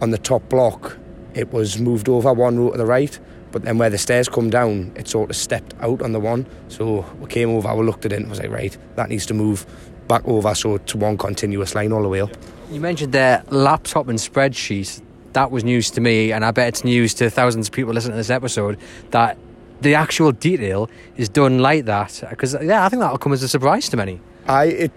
on 0.00 0.10
the 0.10 0.18
top 0.18 0.48
block, 0.48 0.96
it 1.34 1.52
was 1.52 1.78
moved 1.78 2.08
over 2.08 2.32
one 2.32 2.58
row 2.58 2.72
to 2.72 2.78
the 2.78 2.86
right. 2.86 3.18
But 3.50 3.62
then 3.62 3.78
where 3.78 3.88
the 3.88 3.98
stairs 3.98 4.28
come 4.28 4.50
down, 4.50 4.92
it 4.94 5.08
sort 5.08 5.30
of 5.30 5.36
stepped 5.36 5.74
out 5.80 6.02
on 6.02 6.12
the 6.12 6.20
one. 6.20 6.46
So 6.68 7.06
we 7.20 7.28
came 7.28 7.50
over, 7.50 7.74
we 7.74 7.84
looked 7.84 8.04
at 8.04 8.12
it 8.12 8.20
and 8.20 8.28
was 8.28 8.40
like, 8.40 8.50
right, 8.50 8.76
that 8.96 9.08
needs 9.08 9.26
to 9.26 9.34
move 9.34 9.64
back 10.06 10.26
over 10.26 10.54
so 10.54 10.78
to 10.78 10.96
one 10.96 11.16
continuous 11.16 11.74
line 11.74 11.92
all 11.92 12.02
the 12.02 12.08
way 12.08 12.20
up. 12.20 12.30
You 12.70 12.80
mentioned 12.80 13.12
the 13.12 13.42
laptop 13.50 14.08
and 14.08 14.18
spreadsheet. 14.18 15.02
That 15.32 15.50
was 15.50 15.62
news 15.62 15.90
to 15.92 16.00
me, 16.00 16.32
and 16.32 16.44
I 16.44 16.50
bet 16.50 16.68
it's 16.68 16.84
news 16.84 17.14
to 17.14 17.30
thousands 17.30 17.68
of 17.68 17.72
people 17.72 17.94
listening 17.94 18.12
to 18.12 18.16
this 18.16 18.30
episode 18.30 18.78
that 19.10 19.38
the 19.80 19.94
actual 19.94 20.32
detail 20.32 20.90
is 21.16 21.28
done 21.28 21.58
like 21.60 21.84
that 21.84 22.22
because 22.30 22.56
yeah, 22.60 22.84
I 22.84 22.88
think 22.88 23.00
that'll 23.00 23.18
come 23.18 23.32
as 23.32 23.42
a 23.42 23.48
surprise 23.48 23.88
to 23.90 23.96
many. 23.96 24.20
I 24.46 24.64
it 24.64 24.92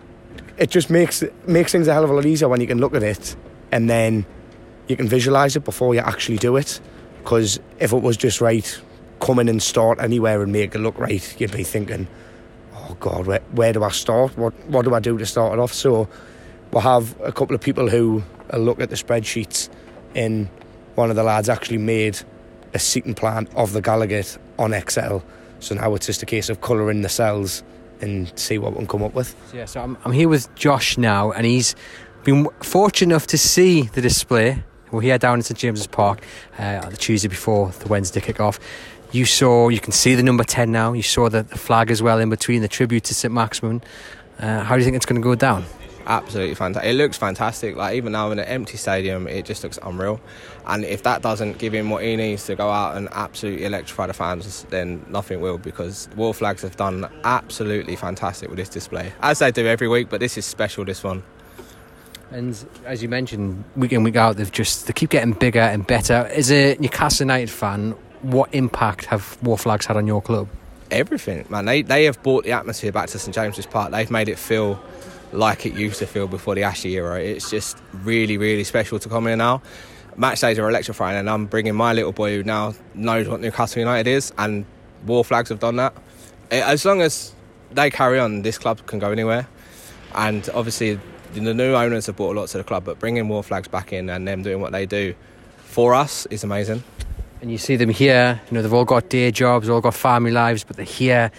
it 0.57 0.69
just 0.69 0.89
makes 0.89 1.23
makes 1.47 1.71
things 1.71 1.87
a 1.87 1.93
hell 1.93 2.03
of 2.03 2.09
a 2.09 2.13
lot 2.13 2.25
easier 2.25 2.49
when 2.49 2.61
you 2.61 2.67
can 2.67 2.79
look 2.79 2.95
at 2.95 3.03
it 3.03 3.35
and 3.71 3.89
then 3.89 4.25
you 4.87 4.95
can 4.95 5.07
visualize 5.07 5.55
it 5.55 5.63
before 5.63 5.93
you 5.93 6.01
actually 6.01 6.37
do 6.37 6.55
it. 6.57 6.79
Because 7.23 7.59
if 7.79 7.93
it 7.93 8.01
was 8.01 8.17
just 8.17 8.41
right, 8.41 8.81
come 9.19 9.39
in 9.39 9.47
and 9.47 9.61
start 9.61 9.99
anywhere 10.01 10.41
and 10.41 10.51
make 10.51 10.73
it 10.73 10.79
look 10.79 10.97
right, 10.97 11.39
you'd 11.39 11.51
be 11.51 11.63
thinking, 11.63 12.07
oh 12.75 12.97
God, 12.99 13.27
where, 13.27 13.41
where 13.51 13.73
do 13.73 13.83
I 13.83 13.89
start? 13.89 14.37
What 14.37 14.53
what 14.67 14.85
do 14.85 14.95
I 14.95 14.99
do 14.99 15.17
to 15.17 15.25
start 15.25 15.53
it 15.53 15.59
off? 15.59 15.73
So 15.73 16.07
we'll 16.71 16.81
have 16.81 17.19
a 17.21 17.31
couple 17.31 17.55
of 17.55 17.61
people 17.61 17.89
who 17.89 18.23
look 18.53 18.81
at 18.81 18.89
the 18.89 18.95
spreadsheets 18.95 19.69
and 20.15 20.49
one 20.95 21.09
of 21.09 21.15
the 21.15 21.23
lads 21.23 21.47
actually 21.47 21.77
made 21.77 22.19
a 22.73 22.79
seating 22.79 23.13
plan 23.13 23.47
of 23.55 23.73
the 23.73 23.81
Gallowgate 23.81 24.37
on 24.57 24.73
Excel. 24.73 25.23
So 25.59 25.75
now 25.75 25.93
it's 25.95 26.05
just 26.05 26.23
a 26.23 26.25
case 26.25 26.49
of 26.49 26.61
colouring 26.61 27.01
the 27.01 27.09
cells 27.09 27.63
and 28.01 28.37
see 28.37 28.57
what 28.57 28.71
we 28.71 28.77
can 28.79 28.87
come 28.87 29.03
up 29.03 29.13
with. 29.13 29.35
Yeah, 29.53 29.65
so 29.65 29.81
I'm, 29.81 29.97
I'm 30.03 30.11
here 30.11 30.27
with 30.27 30.53
Josh 30.55 30.97
now, 30.97 31.31
and 31.31 31.45
he's 31.45 31.75
been 32.23 32.47
fortunate 32.61 33.13
enough 33.13 33.27
to 33.27 33.37
see 33.37 33.83
the 33.83 34.01
display. 34.01 34.63
We're 34.91 35.01
here 35.01 35.17
down 35.17 35.39
in 35.39 35.43
St 35.43 35.57
James's 35.57 35.87
Park 35.87 36.23
uh, 36.57 36.89
the 36.89 36.97
Tuesday 36.97 37.27
before 37.27 37.69
the 37.69 37.87
Wednesday 37.87 38.19
kick-off. 38.19 38.59
You 39.11 39.25
saw, 39.25 39.69
you 39.69 39.79
can 39.79 39.91
see 39.91 40.15
the 40.15 40.23
number 40.23 40.43
10 40.43 40.71
now. 40.71 40.93
You 40.93 41.03
saw 41.03 41.29
the, 41.29 41.43
the 41.43 41.57
flag 41.57 41.91
as 41.91 42.01
well 42.01 42.19
in 42.19 42.29
between 42.29 42.61
the 42.61 42.67
tribute 42.67 43.03
to 43.05 43.13
St 43.13 43.33
Maximin. 43.33 43.81
Uh, 44.39 44.63
how 44.63 44.75
do 44.75 44.79
you 44.79 44.85
think 44.85 44.95
it's 44.95 45.05
going 45.05 45.21
to 45.21 45.23
go 45.23 45.35
down? 45.35 45.65
Absolutely 46.11 46.55
fantastic. 46.55 46.91
It 46.91 46.95
looks 46.95 47.17
fantastic. 47.17 47.77
Like 47.77 47.95
even 47.95 48.11
now 48.11 48.31
in 48.31 48.39
an 48.39 48.43
empty 48.43 48.75
stadium, 48.75 49.27
it 49.27 49.45
just 49.45 49.63
looks 49.63 49.79
unreal. 49.81 50.19
And 50.67 50.83
if 50.83 51.03
that 51.03 51.21
doesn't 51.21 51.57
give 51.57 51.73
him 51.73 51.89
what 51.89 52.03
he 52.03 52.17
needs 52.17 52.45
to 52.47 52.55
go 52.55 52.69
out 52.69 52.97
and 52.97 53.07
absolutely 53.13 53.63
electrify 53.63 54.07
the 54.07 54.13
fans, 54.13 54.65
then 54.69 55.05
nothing 55.07 55.39
will. 55.39 55.57
Because 55.57 56.09
Wor 56.17 56.33
Flags 56.33 56.63
have 56.63 56.75
done 56.75 57.09
absolutely 57.23 57.95
fantastic 57.95 58.49
with 58.49 58.57
this 58.57 58.67
display, 58.67 59.13
as 59.21 59.39
they 59.39 59.51
do 59.51 59.65
every 59.65 59.87
week. 59.87 60.09
But 60.09 60.19
this 60.19 60.37
is 60.37 60.43
special. 60.43 60.83
This 60.83 61.01
one. 61.01 61.23
And 62.29 62.61
as 62.85 63.01
you 63.01 63.07
mentioned, 63.07 63.63
week 63.77 63.93
in 63.93 64.03
week 64.03 64.17
out, 64.17 64.35
they've 64.35 64.51
just 64.51 64.87
they 64.87 64.93
keep 64.93 65.11
getting 65.11 65.31
bigger 65.31 65.61
and 65.61 65.87
better. 65.87 66.29
As 66.33 66.51
a 66.51 66.75
Newcastle 66.77 67.23
United 67.23 67.49
fan, 67.49 67.91
what 68.21 68.53
impact 68.53 69.05
have 69.05 69.41
Wor 69.41 69.57
Flags 69.57 69.85
had 69.85 69.95
on 69.95 70.07
your 70.07 70.21
club? 70.21 70.49
Everything, 70.91 71.45
man. 71.47 71.63
They 71.63 71.83
they 71.83 72.03
have 72.03 72.21
brought 72.21 72.43
the 72.43 72.51
atmosphere 72.51 72.91
back 72.91 73.07
to 73.11 73.17
St 73.17 73.33
James's 73.33 73.65
Park. 73.65 73.91
They've 73.91 74.11
made 74.11 74.27
it 74.27 74.37
feel 74.37 74.83
like 75.31 75.65
it 75.65 75.73
used 75.73 75.99
to 75.99 76.07
feel 76.07 76.27
before 76.27 76.55
the 76.55 76.63
Ashley 76.63 76.93
era. 76.93 77.19
It's 77.19 77.49
just 77.49 77.77
really, 78.03 78.37
really 78.37 78.63
special 78.63 78.99
to 78.99 79.09
come 79.09 79.27
here 79.27 79.35
now. 79.35 79.61
Match 80.17 80.41
days 80.41 80.59
are 80.59 80.67
electrifying, 80.67 81.17
and 81.17 81.29
I'm 81.29 81.45
bringing 81.45 81.75
my 81.75 81.93
little 81.93 82.11
boy 82.11 82.35
who 82.35 82.43
now 82.43 82.73
knows 82.93 83.27
what 83.27 83.39
Newcastle 83.39 83.79
United 83.79 84.09
is, 84.09 84.33
and 84.37 84.65
Wor 85.05 85.23
Flags 85.23 85.49
have 85.49 85.59
done 85.59 85.77
that. 85.77 85.93
Eh, 86.51 86.61
as 86.61 86.83
long 86.85 87.01
as 87.01 87.33
they 87.71 87.89
carry 87.89 88.19
on, 88.19 88.41
this 88.41 88.57
club 88.57 88.85
can 88.85 88.99
go 88.99 89.11
anywhere. 89.11 89.47
And 90.13 90.47
obviously, 90.53 90.99
the 91.33 91.53
new 91.53 91.73
owners 91.73 92.07
have 92.07 92.17
brought 92.17 92.35
a 92.35 92.39
lot 92.39 92.49
to 92.49 92.57
the 92.57 92.63
club, 92.63 92.83
but 92.83 92.99
bringing 92.99 93.29
Wor 93.29 93.43
Flags 93.43 93.69
back 93.69 93.93
in 93.93 94.09
and 94.09 94.27
them 94.27 94.43
doing 94.43 94.59
what 94.59 94.73
they 94.73 94.85
do 94.85 95.15
for 95.63 95.93
us 95.93 96.25
is 96.25 96.43
amazing. 96.43 96.83
And 97.41 97.49
you 97.49 97.57
see 97.57 97.77
them 97.77 97.89
here, 97.89 98.39
you 98.49 98.55
know, 98.55 98.61
they've 98.61 98.73
all 98.73 98.85
got 98.85 99.09
day 99.09 99.31
jobs, 99.31 99.69
all 99.69 99.81
got 99.81 99.95
family 99.95 100.31
lives, 100.31 100.63
but 100.63 100.75
they're 100.75 100.85
here, 100.85 101.31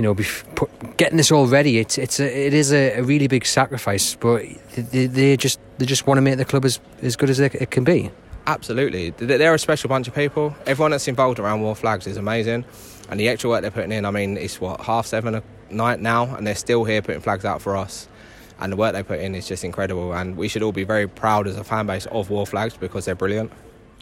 you 0.00 0.06
know, 0.06 0.14
put, 0.54 0.96
getting 0.96 1.18
this 1.18 1.30
all 1.30 1.46
ready. 1.46 1.78
It's 1.78 1.98
it's 1.98 2.20
a, 2.20 2.46
it 2.46 2.54
is 2.54 2.72
a, 2.72 3.00
a 3.00 3.02
really 3.02 3.26
big 3.26 3.44
sacrifice, 3.44 4.14
but 4.14 4.46
they, 4.74 5.04
they, 5.06 5.36
just 5.36 5.60
they 5.76 5.84
just 5.84 6.06
want 6.06 6.16
to 6.16 6.22
make 6.22 6.38
the 6.38 6.46
club 6.46 6.64
as, 6.64 6.80
as 7.02 7.16
good 7.16 7.28
as 7.28 7.38
it 7.38 7.70
can 7.70 7.84
be. 7.84 8.10
Absolutely, 8.46 9.10
they're 9.10 9.52
a 9.52 9.58
special 9.58 9.88
bunch 9.88 10.08
of 10.08 10.14
people. 10.14 10.56
Everyone 10.64 10.92
that's 10.92 11.06
involved 11.06 11.38
around 11.38 11.60
Wor 11.60 11.76
Flags 11.76 12.06
is 12.06 12.16
amazing, 12.16 12.64
and 13.10 13.20
the 13.20 13.28
extra 13.28 13.50
work 13.50 13.60
they're 13.60 13.70
putting 13.70 13.92
in. 13.92 14.06
I 14.06 14.10
mean, 14.10 14.38
it's 14.38 14.58
what 14.58 14.80
half 14.80 15.04
seven 15.04 15.34
at 15.34 15.44
night 15.70 16.00
now, 16.00 16.34
and 16.34 16.46
they're 16.46 16.54
still 16.54 16.84
here 16.84 17.02
putting 17.02 17.20
flags 17.20 17.44
out 17.44 17.60
for 17.60 17.76
us 17.76 18.08
and 18.62 18.70
the 18.70 18.76
work 18.76 18.92
they 18.92 19.02
put 19.02 19.20
in 19.20 19.34
is 19.34 19.48
just 19.48 19.64
incredible. 19.64 20.12
And 20.12 20.36
we 20.36 20.46
should 20.46 20.62
all 20.62 20.72
be 20.72 20.84
very 20.84 21.08
proud 21.08 21.46
as 21.46 21.56
a 21.56 21.64
fan 21.64 21.86
base 21.86 22.04
of 22.06 22.28
Wor 22.28 22.46
Flags 22.46 22.76
because 22.76 23.06
they're 23.06 23.14
brilliant. 23.14 23.50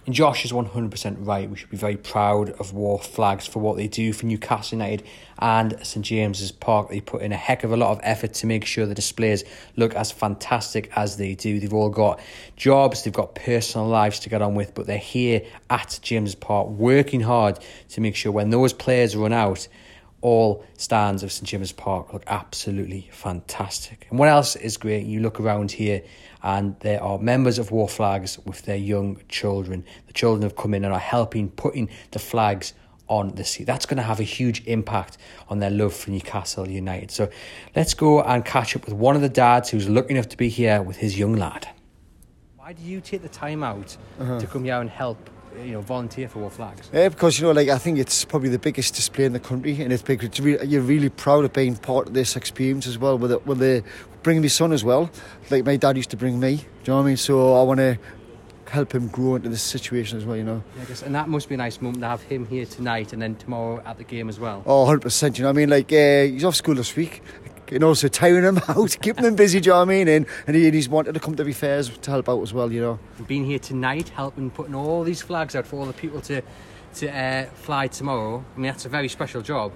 And 0.08 0.14
Josh 0.14 0.46
is 0.46 0.52
100% 0.52 1.16
right. 1.18 1.50
We 1.50 1.56
should 1.58 1.68
be 1.68 1.76
very 1.76 1.98
proud 1.98 2.48
of 2.58 2.72
Wor 2.72 2.98
Flags 2.98 3.46
for 3.46 3.58
what 3.58 3.76
they 3.76 3.88
do 3.88 4.14
for 4.14 4.24
Newcastle 4.24 4.78
United 4.78 5.06
and 5.38 5.78
St 5.86 6.02
James's 6.02 6.50
Park. 6.50 6.88
They 6.88 7.02
put 7.02 7.20
in 7.20 7.30
a 7.30 7.36
heck 7.36 7.62
of 7.62 7.72
a 7.72 7.76
lot 7.76 7.90
of 7.90 8.00
effort 8.02 8.32
to 8.32 8.46
make 8.46 8.64
sure 8.64 8.86
the 8.86 8.94
displays 8.94 9.44
look 9.76 9.94
as 9.94 10.10
fantastic 10.10 10.90
as 10.96 11.18
they 11.18 11.34
do. 11.34 11.60
They've 11.60 11.74
all 11.74 11.90
got 11.90 12.20
jobs, 12.56 13.02
they've 13.02 13.12
got 13.12 13.34
personal 13.34 13.86
lives 13.86 14.18
to 14.20 14.30
get 14.30 14.40
on 14.40 14.54
with, 14.54 14.74
but 14.74 14.86
they're 14.86 14.96
here 14.96 15.42
at 15.68 16.00
James's 16.00 16.34
Park 16.34 16.68
working 16.68 17.20
hard 17.20 17.58
to 17.90 18.00
make 18.00 18.16
sure 18.16 18.32
when 18.32 18.48
those 18.48 18.72
players 18.72 19.14
run 19.14 19.34
out, 19.34 19.68
all 20.20 20.64
stands 20.76 21.22
of 21.22 21.30
St 21.30 21.48
James's 21.48 21.72
Park 21.72 22.12
look 22.12 22.24
absolutely 22.26 23.08
fantastic. 23.12 24.06
And 24.10 24.18
what 24.18 24.28
else 24.28 24.56
is 24.56 24.76
great? 24.76 25.06
You 25.06 25.20
look 25.20 25.38
around 25.38 25.70
here 25.70 26.02
and 26.42 26.78
there 26.80 27.02
are 27.02 27.18
members 27.18 27.58
of 27.58 27.70
Wor 27.70 27.88
Flags 27.88 28.38
with 28.44 28.62
their 28.62 28.76
young 28.76 29.20
children. 29.28 29.84
The 30.06 30.12
children 30.12 30.42
have 30.42 30.56
come 30.56 30.74
in 30.74 30.84
and 30.84 30.92
are 30.92 31.00
helping 31.00 31.50
putting 31.50 31.88
the 32.10 32.18
flags 32.18 32.74
on 33.08 33.34
the 33.36 33.44
sea. 33.44 33.64
That's 33.64 33.86
going 33.86 33.96
to 33.96 34.02
have 34.02 34.20
a 34.20 34.24
huge 34.24 34.66
impact 34.66 35.18
on 35.48 35.60
their 35.60 35.70
love 35.70 35.94
for 35.94 36.10
Newcastle 36.10 36.68
United. 36.68 37.10
So 37.10 37.30
let's 37.74 37.94
go 37.94 38.22
and 38.22 38.44
catch 38.44 38.76
up 38.76 38.84
with 38.84 38.94
one 38.94 39.16
of 39.16 39.22
the 39.22 39.28
dads 39.28 39.70
who's 39.70 39.88
lucky 39.88 40.14
enough 40.14 40.28
to 40.28 40.36
be 40.36 40.48
here 40.48 40.82
with 40.82 40.96
his 40.96 41.18
young 41.18 41.34
lad. 41.34 41.68
Why 42.56 42.72
do 42.74 42.82
you 42.82 43.00
take 43.00 43.22
the 43.22 43.30
time 43.30 43.62
out 43.62 43.96
uh-huh. 44.20 44.40
to 44.40 44.46
come 44.46 44.64
here 44.64 44.78
and 44.80 44.90
help 44.90 45.30
you 45.64 45.72
know 45.72 45.80
volunteer 45.80 46.28
for 46.28 46.40
Wor 46.40 46.50
Flags? 46.50 46.90
Yeah, 46.92 47.08
because 47.08 47.38
you 47.38 47.46
know, 47.46 47.52
like 47.52 47.68
I 47.68 47.78
think 47.78 47.98
it's 47.98 48.24
probably 48.24 48.48
the 48.48 48.58
biggest 48.58 48.94
display 48.94 49.24
in 49.24 49.32
the 49.32 49.40
country, 49.40 49.80
and 49.82 49.92
it's 49.92 50.02
big. 50.02 50.22
It's 50.22 50.40
really, 50.40 50.66
you're 50.66 50.82
really 50.82 51.08
proud 51.08 51.44
of 51.44 51.52
being 51.52 51.76
part 51.76 52.08
of 52.08 52.14
this 52.14 52.36
experience 52.36 52.86
as 52.86 52.98
well. 52.98 53.18
With 53.18 53.32
it, 53.32 53.46
with 53.46 53.58
the 53.58 53.82
bringing 54.22 54.42
my 54.42 54.48
son 54.48 54.72
as 54.72 54.84
well, 54.84 55.10
like 55.50 55.64
my 55.64 55.76
dad 55.76 55.96
used 55.96 56.10
to 56.10 56.16
bring 56.16 56.40
me. 56.40 56.56
Do 56.56 56.62
you 56.62 56.68
know 56.88 56.96
what 56.96 57.02
I 57.02 57.06
mean? 57.06 57.16
So 57.16 57.54
I 57.54 57.62
want 57.62 57.78
to 57.78 57.98
help 58.68 58.94
him 58.94 59.08
grow 59.08 59.36
into 59.36 59.48
this 59.48 59.62
situation 59.62 60.18
as 60.18 60.24
well, 60.24 60.36
you 60.36 60.44
know. 60.44 60.62
Yeah, 60.76 60.84
guess, 60.84 61.02
and 61.02 61.14
that 61.14 61.28
must 61.28 61.48
be 61.48 61.54
a 61.54 61.58
nice 61.58 61.80
moment 61.80 62.02
to 62.02 62.08
have 62.08 62.22
him 62.22 62.46
here 62.46 62.66
tonight 62.66 63.12
and 63.12 63.22
then 63.22 63.34
tomorrow 63.36 63.82
at 63.86 63.96
the 63.96 64.04
game 64.04 64.28
as 64.28 64.38
well. 64.38 64.62
Oh, 64.66 64.84
100%. 64.84 65.38
You 65.38 65.44
know 65.44 65.50
I 65.50 65.52
mean? 65.52 65.70
Like, 65.70 65.90
uh, 65.90 66.24
he's 66.24 66.44
off 66.44 66.54
school 66.54 66.74
this 66.74 66.94
week 66.94 67.22
and 67.72 67.84
also 67.84 68.08
tiring 68.08 68.42
them 68.42 68.60
out, 68.68 68.96
keeping 69.00 69.24
them 69.24 69.36
busy, 69.36 69.60
do 69.60 69.66
you 69.68 69.72
know 69.72 69.78
what 69.78 69.82
I 69.82 69.86
mean? 69.86 70.08
And, 70.08 70.26
and, 70.46 70.56
he, 70.56 70.70
he's 70.70 70.88
wanted 70.88 71.14
to 71.14 71.20
come 71.20 71.34
to 71.36 71.44
the 71.44 71.52
fairs 71.52 71.88
to 71.88 72.10
help 72.10 72.28
out 72.28 72.42
as 72.42 72.52
well, 72.52 72.72
you 72.72 72.80
know. 72.80 72.98
Being 73.26 73.44
here 73.44 73.58
tonight, 73.58 74.10
helping 74.10 74.50
putting 74.50 74.74
all 74.74 75.04
these 75.04 75.22
flags 75.22 75.54
out 75.54 75.66
for 75.66 75.76
all 75.76 75.86
the 75.86 75.92
people 75.92 76.20
to, 76.22 76.42
to 76.96 77.10
uh, 77.10 77.46
fly 77.54 77.86
tomorrow, 77.88 78.44
I 78.54 78.58
mean, 78.58 78.70
that's 78.70 78.84
a 78.84 78.88
very 78.88 79.08
special 79.08 79.42
job. 79.42 79.72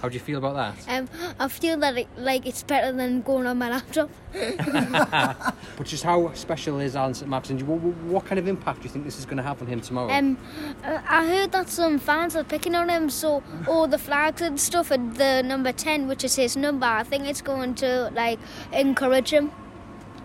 How 0.00 0.08
do 0.08 0.14
you 0.14 0.20
feel 0.20 0.38
about 0.38 0.54
that? 0.54 0.88
Um, 0.88 1.08
I 1.38 1.48
feel 1.48 1.78
that 1.78 1.96
it, 1.96 2.08
like 2.16 2.46
it's 2.46 2.62
better 2.62 2.92
than 2.92 3.22
going 3.22 3.46
on 3.46 3.58
my 3.58 3.70
laptop. 3.70 4.10
but 4.32 5.86
just 5.86 6.02
how 6.02 6.32
special 6.34 6.80
is 6.80 6.96
Allan 6.96 7.14
St 7.14 7.30
Max, 7.30 7.50
and 7.50 7.62
what, 7.62 7.78
what, 7.78 8.24
kind 8.24 8.38
of 8.38 8.48
impact 8.48 8.80
do 8.80 8.84
you 8.84 8.90
think 8.90 9.04
this 9.04 9.18
is 9.18 9.24
going 9.24 9.36
to 9.36 9.42
have 9.42 9.60
on 9.60 9.68
him 9.68 9.80
tomorrow? 9.80 10.10
Um, 10.10 10.38
I 10.84 11.26
heard 11.26 11.52
that 11.52 11.68
some 11.68 11.98
fans 11.98 12.34
are 12.34 12.44
picking 12.44 12.74
on 12.74 12.88
him, 12.88 13.10
so 13.10 13.42
all 13.68 13.86
the 13.86 13.98
flags 13.98 14.42
and 14.42 14.58
stuff, 14.58 14.90
and 14.90 15.14
the 15.16 15.42
number 15.42 15.72
ten, 15.72 16.08
which 16.08 16.24
is 16.24 16.36
his 16.36 16.56
number, 16.56 16.86
I 16.86 17.02
think 17.02 17.26
it's 17.26 17.42
going 17.42 17.74
to 17.76 18.10
like 18.14 18.38
encourage 18.72 19.30
him. 19.30 19.52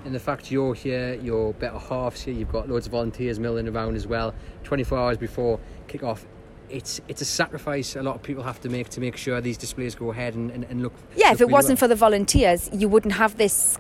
And 0.06 0.16
the 0.16 0.20
fact 0.20 0.52
you're 0.52 0.74
here, 0.74 1.16
your 1.16 1.54
better 1.56 1.78
halves 1.78 2.22
here, 2.22 2.34
you've 2.34 2.52
got 2.52 2.70
loads 2.70 2.86
of 2.86 2.94
volunteers 2.94 3.40
milling 3.40 3.68
around 3.68 3.96
as 3.96 4.08
well. 4.08 4.34
24 4.64 4.98
hours 4.98 5.18
before 5.18 5.60
kick 5.90 6.02
off, 6.02 6.26
it's 6.70 7.02
it's 7.08 7.22
a 7.22 7.26
sacrifice 7.26 7.96
a 7.96 8.04
lot 8.04 8.16
of 8.16 8.24
people 8.24 8.44
have 8.44 8.60
to 8.62 8.70
make 8.70 8.90
to 8.90 9.00
make 9.00 9.18
sure 9.18 9.40
these 9.42 9.58
displays 9.58 9.96
go 9.96 10.12
ahead 10.12 10.36
and, 10.36 10.52
and, 10.52 10.64
and 10.66 10.82
look. 10.82 10.94
Yeah, 11.16 11.28
look 11.28 11.34
if 11.34 11.42
it 11.42 11.44
really 11.46 11.54
wasn't 11.54 11.80
well. 11.80 11.88
for 11.88 11.88
the 11.88 11.96
volunteers, 11.96 12.70
you 12.74 12.88
wouldn't 12.90 13.14
have 13.16 13.38
this. 13.38 13.78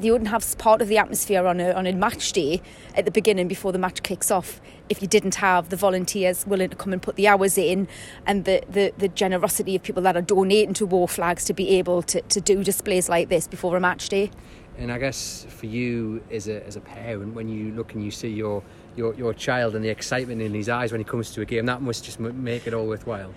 You 0.00 0.10
wouldn't 0.10 0.30
have 0.30 0.58
part 0.58 0.82
of 0.82 0.88
the 0.88 0.98
atmosphere 0.98 1.46
on 1.46 1.60
a 1.60 1.70
on 1.72 1.86
a 1.86 1.92
match 1.92 2.32
day 2.32 2.60
at 2.96 3.04
the 3.04 3.12
beginning 3.12 3.46
before 3.46 3.70
the 3.70 3.78
match 3.78 4.02
kicks 4.02 4.30
off 4.30 4.60
if 4.88 5.02
you 5.02 5.08
didn't 5.08 5.36
have 5.36 5.68
the 5.68 5.76
volunteers 5.76 6.46
willing 6.46 6.70
to 6.70 6.76
come 6.76 6.92
and 6.92 7.02
put 7.02 7.16
the 7.16 7.28
hours 7.28 7.58
in 7.58 7.88
and 8.26 8.44
the, 8.44 8.62
the, 8.68 8.92
the 8.98 9.08
generosity 9.08 9.76
of 9.76 9.82
people 9.82 10.02
that 10.02 10.16
are 10.16 10.22
donating 10.22 10.74
to 10.74 10.86
Wor 10.86 11.08
Flags 11.08 11.44
to 11.44 11.52
be 11.52 11.70
able 11.70 12.02
to, 12.02 12.20
to 12.22 12.40
do 12.40 12.64
displays 12.64 13.08
like 13.08 13.28
this 13.28 13.46
before 13.46 13.76
a 13.76 13.80
match 13.80 14.08
day. 14.08 14.30
And 14.76 14.92
I 14.92 14.98
guess 14.98 15.46
for 15.48 15.66
you 15.66 16.22
as 16.30 16.48
a, 16.48 16.64
as 16.66 16.76
a 16.76 16.80
parent, 16.80 17.34
when 17.34 17.48
you 17.48 17.72
look 17.72 17.94
and 17.94 18.04
you 18.04 18.10
see 18.10 18.28
your 18.28 18.62
your, 18.98 19.14
your 19.14 19.32
child 19.32 19.74
and 19.74 19.84
the 19.84 19.88
excitement 19.88 20.42
in 20.42 20.52
his 20.52 20.68
eyes 20.68 20.92
when 20.92 21.00
he 21.00 21.04
comes 21.04 21.30
to 21.30 21.40
a 21.40 21.44
game. 21.44 21.66
That 21.66 21.80
must 21.80 22.04
just 22.04 22.20
make 22.20 22.66
it 22.66 22.74
all 22.74 22.86
worthwhile. 22.86 23.32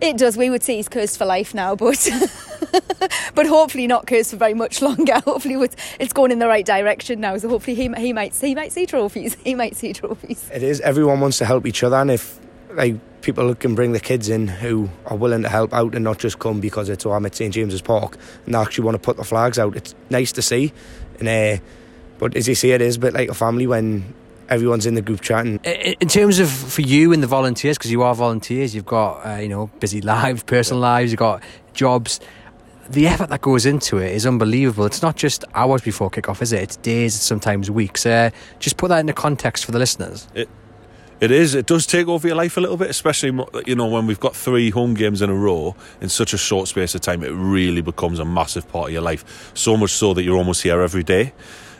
It 0.00 0.18
does. 0.18 0.36
We 0.36 0.50
would 0.50 0.62
say 0.62 0.76
he's 0.76 0.88
cursed 0.88 1.16
for 1.16 1.24
life 1.24 1.54
now, 1.54 1.74
but 1.74 2.08
but 3.34 3.46
hopefully 3.46 3.86
not 3.86 4.06
cursed 4.06 4.30
for 4.30 4.36
very 4.36 4.54
much 4.54 4.82
longer. 4.82 5.20
Hopefully 5.24 5.68
it's 5.98 6.12
going 6.12 6.32
in 6.32 6.38
the 6.38 6.48
right 6.48 6.64
direction 6.64 7.20
now. 7.20 7.36
So 7.38 7.48
hopefully 7.48 7.74
he, 7.74 7.88
he 7.96 8.12
might 8.12 8.34
he 8.34 8.54
might 8.54 8.72
see 8.72 8.86
trophies. 8.86 9.36
He 9.44 9.54
might 9.54 9.76
see 9.76 9.92
trophies. 9.92 10.48
It 10.52 10.62
is. 10.62 10.80
Everyone 10.80 11.20
wants 11.20 11.38
to 11.38 11.46
help 11.46 11.66
each 11.66 11.82
other, 11.82 11.96
and 11.96 12.10
if 12.10 12.38
like 12.72 12.96
people 13.22 13.54
can 13.54 13.74
bring 13.74 13.92
the 13.92 14.00
kids 14.00 14.28
in 14.28 14.48
who 14.48 14.88
are 15.06 15.16
willing 15.16 15.42
to 15.42 15.48
help 15.48 15.72
out 15.72 15.94
and 15.94 16.04
not 16.04 16.18
just 16.18 16.38
come 16.38 16.60
because 16.60 16.88
it's 16.88 17.04
oh 17.04 17.12
I'm 17.12 17.26
at 17.26 17.34
St 17.34 17.52
James's 17.52 17.82
Park 17.82 18.16
and 18.44 18.54
they 18.54 18.58
actually 18.58 18.84
want 18.84 18.94
to 18.96 18.98
put 18.98 19.16
the 19.16 19.24
flags 19.24 19.58
out. 19.58 19.76
It's 19.76 19.94
nice 20.08 20.32
to 20.32 20.42
see, 20.42 20.72
and 21.18 21.28
uh, 21.28 21.62
but 22.18 22.36
as 22.36 22.46
you 22.48 22.54
say, 22.54 22.70
it 22.70 22.82
is 22.82 22.96
a 22.96 23.00
bit 23.00 23.14
like 23.14 23.28
a 23.28 23.34
family 23.34 23.66
when 23.66 24.14
everyone's 24.50 24.84
in 24.84 24.94
the 24.94 25.02
group 25.02 25.20
chatting. 25.20 25.60
In 25.64 26.08
terms 26.08 26.38
of 26.40 26.50
for 26.50 26.82
you 26.82 27.12
and 27.12 27.22
the 27.22 27.26
volunteers, 27.26 27.78
because 27.78 27.90
you 27.90 28.02
are 28.02 28.14
volunteers, 28.14 28.74
you've 28.74 28.84
got 28.84 29.24
uh, 29.24 29.40
you 29.40 29.48
know 29.48 29.70
busy 29.78 30.00
lives, 30.02 30.42
personal 30.42 30.80
lives, 30.80 31.12
you've 31.12 31.18
got 31.18 31.42
jobs. 31.72 32.20
The 32.90 33.06
effort 33.06 33.28
that 33.28 33.40
goes 33.40 33.66
into 33.66 33.98
it 33.98 34.12
is 34.12 34.26
unbelievable. 34.26 34.84
It's 34.84 35.00
not 35.00 35.14
just 35.14 35.44
hours 35.54 35.80
before 35.80 36.10
kickoff, 36.10 36.42
is 36.42 36.52
it? 36.52 36.62
It's 36.62 36.76
days, 36.76 37.14
sometimes 37.14 37.70
weeks. 37.70 38.04
Uh, 38.04 38.30
just 38.58 38.76
put 38.76 38.88
that 38.88 38.98
into 38.98 39.12
context 39.12 39.64
for 39.64 39.70
the 39.70 39.78
listeners. 39.78 40.26
It, 40.34 40.48
it 41.20 41.30
is. 41.30 41.54
It 41.54 41.66
does 41.66 41.86
take 41.86 42.08
over 42.08 42.26
your 42.26 42.36
life 42.36 42.56
a 42.56 42.60
little 42.60 42.76
bit, 42.76 42.90
especially 42.90 43.44
you 43.64 43.76
know 43.76 43.86
when 43.86 44.06
we've 44.06 44.18
got 44.18 44.34
three 44.34 44.70
home 44.70 44.94
games 44.94 45.22
in 45.22 45.30
a 45.30 45.34
row 45.34 45.76
in 46.00 46.08
such 46.08 46.32
a 46.32 46.38
short 46.38 46.66
space 46.66 46.94
of 46.96 47.02
time. 47.02 47.22
It 47.22 47.30
really 47.30 47.82
becomes 47.82 48.18
a 48.18 48.24
massive 48.24 48.68
part 48.68 48.88
of 48.88 48.92
your 48.92 49.02
life. 49.02 49.52
So 49.54 49.76
much 49.76 49.92
so 49.92 50.12
that 50.14 50.24
you're 50.24 50.36
almost 50.36 50.62
here 50.62 50.80
every 50.80 51.04
day, 51.04 51.32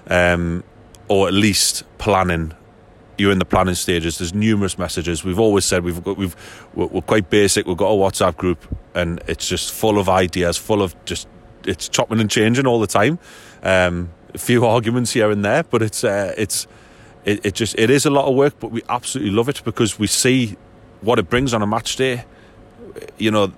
um, 0.07 0.63
or 1.09 1.27
at 1.27 1.35
least 1.35 1.83
planning 1.99 2.53
you're 3.21 3.31
in 3.31 3.39
the 3.39 3.45
planning 3.45 3.75
stages. 3.75 4.19
There's 4.19 4.35
numerous 4.35 4.79
messages. 4.79 5.23
We've 5.23 5.39
always 5.39 5.65
said 5.65 5.85
we've 5.85 6.03
got 6.03 6.17
we've 6.17 6.35
we're, 6.75 7.03
quite 7.03 7.31
basic. 7.31 7.67
We've 7.67 7.77
got 7.77 7.91
a 7.91 7.97
WhatsApp 7.97 8.37
group, 8.37 8.67
and 8.95 9.23
it's 9.27 9.47
just 9.47 9.73
full 9.73 9.99
of 9.99 10.09
ideas, 10.09 10.57
full 10.57 10.83
of 10.83 10.97
just 11.05 11.29
it's 11.65 11.89
chopping 11.89 12.21
and 12.21 12.31
changing 12.31 12.67
all 12.67 12.81
the 12.81 12.87
time. 12.87 13.19
Um, 13.63 14.11
a 14.33 14.39
few 14.39 14.65
arguments 14.77 15.13
here 15.13 15.31
and 15.31 15.45
there, 15.45 15.63
but 15.63 15.83
it's 15.83 16.03
uh, 16.03 16.35
it's 16.37 16.67
it, 17.25 17.45
it 17.45 17.55
just 17.55 17.79
it 17.79 17.91
is 17.91 18.07
a 18.07 18.11
lot 18.11 18.27
of 18.27 18.35
work, 18.35 18.55
but 18.59 18.71
we 18.71 18.83
absolutely 18.89 19.33
love 19.33 19.49
it 19.49 19.63
because 19.65 19.99
we 19.99 20.07
see 20.07 20.57
what 21.03 21.19
it 21.19 21.29
brings 21.29 21.55
on 21.55 21.63
a 21.63 21.67
match 21.67 21.97
day. 21.97 22.25
You 23.19 23.31
know, 23.31 23.53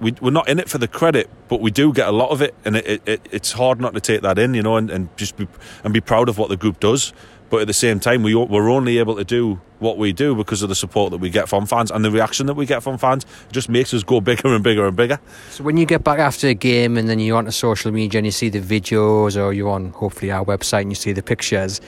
we, 0.00 0.12
we're 0.20 0.30
not 0.30 0.48
in 0.48 0.58
it 0.58 0.68
for 0.68 0.78
the 0.78 0.88
credit, 0.88 1.30
but 1.48 1.60
we 1.60 1.70
do 1.70 1.92
get 1.92 2.08
a 2.08 2.12
lot 2.12 2.30
of 2.30 2.42
it, 2.42 2.54
and 2.64 2.76
it, 2.76 3.02
it, 3.06 3.28
it's 3.30 3.52
hard 3.52 3.80
not 3.80 3.94
to 3.94 4.00
take 4.00 4.22
that 4.22 4.38
in, 4.38 4.52
you 4.54 4.62
know, 4.62 4.76
and, 4.76 4.90
and 4.90 5.16
just 5.16 5.36
be, 5.36 5.46
and 5.84 5.94
be 5.94 6.00
proud 6.00 6.28
of 6.28 6.38
what 6.38 6.48
the 6.48 6.56
group 6.56 6.80
does. 6.80 7.12
But 7.52 7.60
at 7.60 7.66
the 7.66 7.74
same 7.74 8.00
time, 8.00 8.22
we 8.22 8.34
we're 8.34 8.70
only 8.70 8.96
able 8.96 9.14
to 9.16 9.24
do 9.24 9.60
what 9.78 9.98
we 9.98 10.14
do 10.14 10.34
because 10.34 10.62
of 10.62 10.70
the 10.70 10.74
support 10.74 11.10
that 11.10 11.18
we 11.18 11.28
get 11.28 11.50
from 11.50 11.66
fans 11.66 11.90
and 11.90 12.02
the 12.02 12.10
reaction 12.10 12.46
that 12.46 12.54
we 12.54 12.64
get 12.64 12.82
from 12.82 12.96
fans. 12.96 13.24
It 13.24 13.52
just 13.52 13.68
makes 13.68 13.92
us 13.92 14.02
go 14.02 14.22
bigger 14.22 14.54
and 14.54 14.64
bigger 14.64 14.86
and 14.86 14.96
bigger. 14.96 15.20
So 15.50 15.62
when 15.62 15.76
you 15.76 15.84
get 15.84 16.02
back 16.02 16.18
after 16.18 16.48
a 16.48 16.54
game 16.54 16.96
and 16.96 17.10
then 17.10 17.18
you're 17.18 17.36
onto 17.36 17.50
social 17.50 17.92
media 17.92 18.20
and 18.20 18.26
you 18.26 18.32
see 18.32 18.48
the 18.48 18.60
videos 18.60 19.38
or 19.38 19.52
you're 19.52 19.68
on 19.68 19.90
hopefully 19.90 20.32
our 20.32 20.42
website 20.46 20.80
and 20.80 20.92
you 20.92 20.94
see 20.94 21.12
the 21.12 21.22
pictures, 21.22 21.82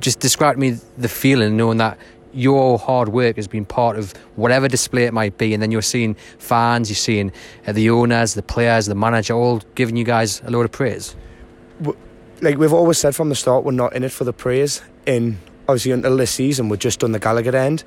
just 0.00 0.18
describe 0.18 0.54
to 0.54 0.60
me 0.60 0.78
the 0.96 1.10
feeling 1.10 1.58
knowing 1.58 1.76
that 1.76 1.98
your 2.32 2.78
hard 2.78 3.10
work 3.10 3.36
has 3.36 3.46
been 3.46 3.66
part 3.66 3.98
of 3.98 4.12
whatever 4.36 4.66
display 4.66 5.04
it 5.04 5.12
might 5.12 5.36
be, 5.36 5.52
and 5.52 5.62
then 5.62 5.70
you're 5.70 5.82
seeing 5.82 6.14
fans, 6.38 6.88
you're 6.88 6.96
seeing 6.96 7.30
uh, 7.66 7.72
the 7.72 7.90
owners, 7.90 8.32
the 8.32 8.42
players, 8.42 8.86
the 8.86 8.94
manager, 8.94 9.34
all 9.34 9.60
giving 9.74 9.94
you 9.94 10.04
guys 10.04 10.40
a 10.46 10.50
load 10.50 10.64
of 10.64 10.72
praise. 10.72 11.14
Like 12.42 12.58
we've 12.58 12.72
always 12.72 12.98
said 12.98 13.14
from 13.14 13.28
the 13.28 13.36
start, 13.36 13.62
we're 13.62 13.70
not 13.70 13.94
in 13.94 14.02
it 14.02 14.10
for 14.10 14.24
the 14.24 14.32
praise. 14.32 14.82
In 15.06 15.38
obviously 15.68 15.92
until 15.92 16.16
this 16.16 16.32
season, 16.32 16.68
we're 16.68 16.76
just 16.76 17.04
on 17.04 17.12
the 17.12 17.20
Gallowgate 17.20 17.54
end, 17.54 17.84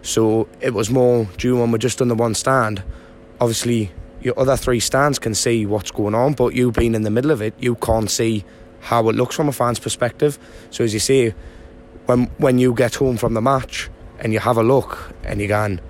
so 0.00 0.48
it 0.62 0.72
was 0.72 0.88
more 0.88 1.26
due 1.36 1.58
when 1.58 1.70
we're 1.70 1.76
just 1.76 2.00
on 2.00 2.08
the 2.08 2.14
one 2.14 2.34
stand. 2.34 2.82
Obviously, 3.38 3.92
your 4.22 4.32
other 4.40 4.56
three 4.56 4.80
stands 4.80 5.18
can 5.18 5.34
see 5.34 5.66
what's 5.66 5.90
going 5.90 6.14
on, 6.14 6.32
but 6.32 6.54
you 6.54 6.72
being 6.72 6.94
in 6.94 7.02
the 7.02 7.10
middle 7.10 7.30
of 7.30 7.42
it, 7.42 7.52
you 7.58 7.74
can't 7.74 8.10
see 8.10 8.46
how 8.80 9.10
it 9.10 9.14
looks 9.14 9.36
from 9.36 9.46
a 9.46 9.52
fan's 9.52 9.78
perspective. 9.78 10.38
So 10.70 10.84
as 10.84 10.94
you 10.94 11.00
say, 11.00 11.34
when 12.06 12.28
when 12.38 12.58
you 12.58 12.72
get 12.72 12.94
home 12.94 13.18
from 13.18 13.34
the 13.34 13.42
match 13.42 13.90
and 14.20 14.32
you 14.32 14.38
have 14.38 14.56
a 14.56 14.62
look 14.62 15.12
and 15.22 15.38
you're 15.38 15.48
going, 15.48 15.80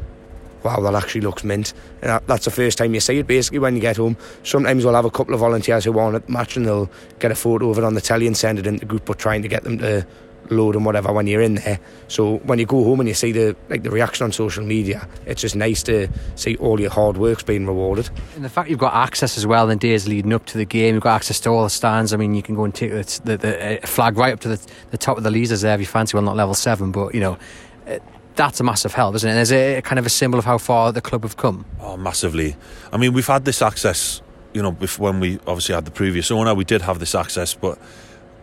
wow, 0.63 0.81
that 0.81 0.95
actually 0.95 1.21
looks 1.21 1.45
mint. 1.45 1.75
And 2.03 2.11
that, 2.11 2.27
that's 2.27 2.45
the 2.45 2.51
first 2.51 2.79
time 2.79 2.95
you 2.95 3.01
see 3.01 3.19
it 3.19 3.27
basically 3.27 3.59
when 3.59 3.75
you 3.75 3.81
get 3.81 3.97
home. 3.97 4.17
Sometimes 4.43 4.85
we'll 4.85 4.95
have 4.95 5.05
a 5.05 5.11
couple 5.11 5.35
of 5.35 5.41
volunteers 5.41 5.85
who 5.85 5.93
want 5.93 6.27
the 6.27 6.33
match 6.33 6.57
and 6.57 6.67
they'll 6.67 6.91
get 7.19 7.31
a 7.31 7.35
photo 7.35 7.71
of 7.71 7.79
it 7.79 7.85
on 7.85 7.95
the 7.95 8.01
telly 8.01 8.27
and 8.27 8.37
send 8.37 8.59
it 8.59 8.67
into 8.67 8.81
the 8.81 8.87
group, 8.87 9.05
but 9.05 9.19
trying 9.19 9.43
to 9.43 9.49
get 9.49 9.65
them 9.65 9.79
to 9.79 10.07
load 10.51 10.77
and 10.77 10.85
whatever 10.85 11.13
when 11.13 11.27
you're 11.27 11.43
in 11.43 11.57
there. 11.57 11.79
So 12.09 12.37
when 12.39 12.59
you 12.59 12.67
go 12.67 12.83
home 12.85 13.01
and 13.01 13.09
you 13.09 13.15
see 13.15 13.33
the 13.33 13.57
like 13.69 13.83
the 13.83 13.91
reaction 13.91 14.25
on 14.25 14.33
social 14.33 14.65
media, 14.65 15.07
it's 15.27 15.43
just 15.43 15.57
nice 15.57 15.83
to 15.85 16.09
see 16.37 16.57
all 16.57 16.81
your 16.81 16.91
hard 16.91 17.17
work's 17.17 17.43
being 17.43 17.67
rewarded. 17.67 18.09
And 18.35 18.45
the 18.45 18.49
fact 18.49 18.71
you've 18.71 18.79
got 18.79 18.95
access 18.95 19.37
as 19.37 19.47
well 19.47 19.71
in 19.71 19.79
days 19.79 20.09
leading 20.09 20.33
up 20.33 20.47
to 20.47 20.59
the 20.59 20.65
game, 20.65 20.95
you've 20.95 21.03
got 21.03 21.17
access 21.17 21.41
to 21.41 21.51
all 21.51 21.65
the 21.65 21.71
stands. 21.71 22.13
I 22.13 22.17
mean, 22.17 22.35
you 22.35 22.43
can 22.43 22.55
go 22.55 22.65
and 22.65 22.75
take 22.75 22.93
the, 22.93 23.21
the, 23.25 23.37
the 23.37 23.83
uh, 23.83 23.87
flag 23.87 24.17
right 24.17 24.33
up 24.33 24.41
to 24.41 24.49
the, 24.49 24.67
the 24.91 24.99
top 24.99 25.19
of 25.19 25.25
the 25.25 25.31
Leazes 25.31 25.63
there 25.63 25.75
if 25.75 25.81
you 25.81 25.87
fancy. 25.87 26.17
Well, 26.17 26.25
not 26.25 26.37
level 26.37 26.55
seven, 26.55 26.93
but 26.93 27.15
you 27.15 27.21
know. 27.21 27.39
That's 28.39 28.61
a 28.61 28.63
massive 28.63 28.95
help, 28.95 29.17
isn't 29.17 29.29
it? 29.29 29.33
And 29.33 29.41
is 29.41 29.51
it 29.51 29.83
kind 29.83 29.99
of 29.99 30.07
a 30.07 30.11
symbol 30.11 30.39
of 30.39 30.45
how 30.45 30.59
far 30.59 30.93
the 30.93 31.01
club 31.01 31.25
have 31.25 31.37
come? 31.37 31.65
Oh, 31.81 31.97
massively. 31.97 32.55
I 32.93 32.97
mean, 32.97 33.13
we've 33.13 33.27
had 33.27 33.45
this 33.45 33.61
access, 33.61 34.23
you 34.55 34.63
know, 34.63 34.71
when 34.71 35.19
we 35.19 35.41
obviously 35.45 35.75
had 35.75 35.85
the 35.85 35.91
previous 35.91 36.31
owner, 36.31 36.55
we 36.55 36.65
did 36.65 36.83
have 36.83 37.01
this 37.01 37.17
access, 37.17 37.55
but 37.55 37.81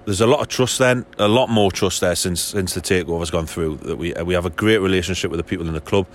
there's 0.03 0.19
a 0.19 0.27
lot 0.27 0.41
of 0.41 0.49
trust 0.49 0.79
then, 0.79 1.05
a 1.17 1.29
lot 1.29 1.47
more 1.47 1.71
trust 1.71 2.01
there 2.01 2.15
since 2.15 2.41
since 2.41 2.73
the 2.73 2.81
takeover's 2.81 3.31
gone 3.31 3.45
through. 3.45 3.77
That 3.77 3.95
we 3.95 4.13
we 4.25 4.33
have 4.33 4.45
a 4.45 4.49
great 4.49 4.79
relationship 4.79 5.31
with 5.31 5.37
the 5.37 5.45
people 5.45 5.65
in 5.65 5.73
the 5.73 5.79
club. 5.79 6.07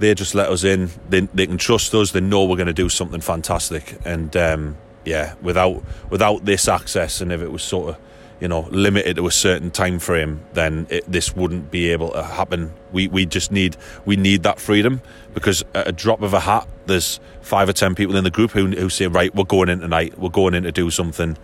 They 0.00 0.12
just 0.14 0.34
let 0.34 0.48
us 0.48 0.64
in. 0.64 0.90
They 1.08 1.20
they 1.20 1.46
can 1.46 1.58
trust 1.58 1.94
us. 1.94 2.10
They 2.10 2.20
know 2.20 2.44
we're 2.44 2.56
going 2.56 2.66
to 2.66 2.72
do 2.72 2.88
something 2.88 3.20
fantastic. 3.20 3.98
And 4.04 4.36
um, 4.36 4.76
yeah, 5.04 5.34
without 5.40 5.84
without 6.10 6.44
this 6.44 6.66
access, 6.66 7.20
and 7.20 7.30
if 7.30 7.40
it 7.40 7.52
was 7.52 7.62
sort 7.62 7.90
of 7.90 7.98
you 8.42 8.48
know 8.48 8.68
limited 8.70 9.16
to 9.16 9.26
a 9.26 9.30
certain 9.30 9.70
time 9.70 9.98
frame, 9.98 10.40
then 10.52 10.86
it, 10.90 11.04
this 11.10 11.34
wouldn't 11.36 11.70
be 11.70 11.90
able 11.92 12.10
to 12.10 12.22
happen. 12.22 12.72
We 12.92 13.08
we 13.08 13.24
just 13.24 13.52
need 13.52 13.76
we 14.04 14.16
need 14.16 14.42
that 14.42 14.58
freedom 14.60 15.00
because 15.32 15.64
at 15.74 15.88
a 15.88 15.92
drop 15.92 16.20
of 16.22 16.34
a 16.34 16.40
hat, 16.40 16.66
there's 16.86 17.20
five 17.40 17.68
or 17.68 17.72
ten 17.72 17.94
people 17.94 18.16
in 18.16 18.24
the 18.24 18.30
group 18.30 18.50
who 18.50 18.66
who 18.66 18.88
say, 18.90 19.06
right, 19.06 19.34
we're 19.34 19.44
going 19.44 19.68
in 19.68 19.80
tonight. 19.80 20.18
We're 20.18 20.28
going 20.42 20.54
in 20.54 20.64
to 20.64 20.72
do 20.72 20.90
something 20.90 21.36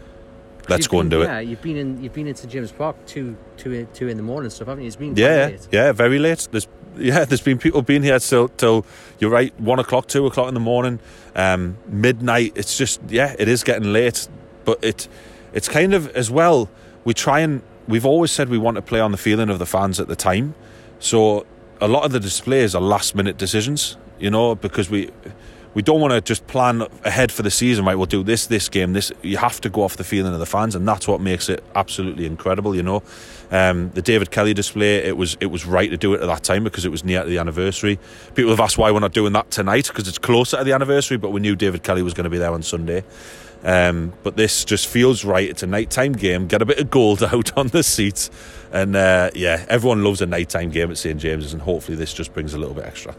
let's 0.69 0.85
You've 0.85 0.91
go 0.91 1.01
and 1.01 1.09
been- 1.11 1.21
do 1.21 1.25
Yeah, 1.27 1.39
it. 1.39 1.49
you've 1.49 1.63
been 1.63 1.77
in 1.79 2.03
you've 2.03 2.13
been 2.13 2.27
into 2.27 2.47
James 2.47 2.73
Park 2.73 2.97
two 3.07 3.37
two 3.57 3.87
two 3.95 4.09
in 4.09 4.17
the 4.19 4.23
morning 4.23 4.51
stuff, 4.51 4.69
haven't 4.69 4.83
you? 4.85 4.89
It's 4.89 4.97
been 4.97 5.17
Yeah, 5.17 5.47
late. 5.47 5.69
yeah, 5.73 5.93
very 5.93 6.19
late. 6.19 6.47
There's 6.51 6.69
yeah, 6.99 7.25
there's 7.25 7.41
been 7.41 7.59
people 7.59 7.81
being 7.83 8.03
here 8.03 8.19
till 8.19 8.49
till 8.49 8.85
you're 9.21 9.31
right, 9.31 9.59
one 9.61 9.79
o'clock, 9.79 10.09
two 10.09 10.27
o'clock 10.27 10.49
in 10.49 10.55
the 10.55 10.61
morning, 10.73 10.99
um, 11.37 11.79
midnight. 11.87 12.53
It's 12.57 12.77
just 12.77 13.01
yeah, 13.09 13.35
it 13.39 13.49
is 13.49 13.63
getting 13.65 13.93
late, 13.95 14.29
but 14.67 14.79
it 14.85 15.09
it's 15.55 15.69
kind 15.69 15.95
of 15.95 16.09
as 16.15 16.31
well. 16.31 16.69
We 17.09 17.15
try 17.15 17.41
and 17.41 17.63
we've 17.87 18.05
always 18.05 18.31
said 18.31 18.51
we 18.51 18.59
want 18.59 18.75
to 18.75 18.83
play 18.83 19.01
on 19.01 19.13
the 19.13 19.17
feeling 19.17 19.49
of 19.49 19.59
the 19.59 19.65
fans 19.65 19.99
at 19.99 20.09
the 20.09 20.15
time, 20.15 20.55
so 20.99 21.47
a 21.81 21.89
lot 21.89 22.05
of 22.05 22.13
the 22.13 22.21
displays 22.21 22.75
are 22.75 22.83
last 22.83 23.15
minute 23.15 23.39
decisions. 23.39 23.97
You 24.19 24.31
know, 24.31 24.55
because 24.55 24.91
we 24.91 25.11
we 25.73 25.81
don't 25.81 26.03
want 26.03 26.13
to 26.13 26.21
just 26.21 26.47
plan 26.49 26.83
ahead 27.07 27.33
for 27.33 27.43
the 27.43 27.51
season. 27.51 27.87
Right, 27.87 27.95
we'll 27.95 28.05
do 28.05 28.23
this, 28.23 28.47
this 28.49 28.69
game, 28.69 28.93
this. 28.93 29.11
You 29.23 29.39
have 29.39 29.59
to 29.63 29.71
go 29.71 29.85
off 29.85 29.97
the 29.97 30.05
feeling 30.05 30.35
of 30.35 30.39
the 30.39 30.45
fans, 30.45 30.75
and 30.75 30.87
that's 30.87 31.09
what 31.09 31.23
makes 31.23 31.49
it 31.49 31.65
absolutely 31.75 32.27
incredible. 32.27 32.77
You 32.77 32.83
know, 32.83 33.03
um, 33.51 33.89
the 33.95 34.03
David 34.03 34.31
Kelly 34.31 34.53
display. 34.53 34.97
It 34.97 35.17
was 35.17 35.39
it 35.41 35.47
was 35.47 35.65
right 35.65 35.89
to 35.89 35.97
do 35.97 36.13
it 36.13 36.21
at 36.21 36.27
that 36.27 36.43
time 36.43 36.63
because 36.63 36.85
it 36.85 36.91
was 36.91 37.05
near 37.05 37.23
to 37.23 37.31
the 37.31 37.39
anniversary. 37.39 37.99
People 38.35 38.51
have 38.51 38.61
asked 38.61 38.77
why 38.77 38.91
we're 38.91 39.01
not 39.01 39.15
doing 39.15 39.33
that 39.33 39.51
tonight 39.51 39.89
because 39.89 40.09
it's 40.09 40.19
closer 40.19 40.59
to 40.59 40.65
the 40.65 40.75
anniversary, 40.75 41.17
but 41.17 41.31
we 41.31 41.41
knew 41.41 41.57
David 41.57 41.83
Kelly 41.83 42.03
was 42.03 42.13
going 42.13 42.25
to 42.25 42.31
be 42.31 42.37
there 42.37 42.53
on 42.53 42.63
Sunday. 42.63 43.03
Um, 43.65 44.13
but 44.23 44.37
this 44.37 44.65
just 44.65 44.87
feels 44.87 45.25
right. 45.25 45.49
It's 45.49 45.63
a 45.63 45.67
nighttime 45.67 46.13
game. 46.13 46.47
Get 46.47 46.63
a 46.63 46.67
bit 46.67 46.79
of 46.79 46.91
gold 46.91 47.23
out 47.33 47.57
on 47.57 47.69
the 47.69 47.83
seats, 47.83 48.31
and 48.73 48.95
uh, 48.97 49.31
yeah, 49.35 49.65
everyone 49.69 50.05
loves 50.05 50.21
a 50.21 50.27
nighttime 50.27 50.71
game 50.71 50.91
at 50.91 50.99
St 50.99 51.19
James's, 51.19 51.53
and 51.53 51.63
hopefully 51.63 51.97
this 51.97 52.13
just 52.13 52.33
brings 52.33 52.55
a 52.55 52.59
little 52.59 52.75
bit 52.75 52.85
extra. 52.85 53.15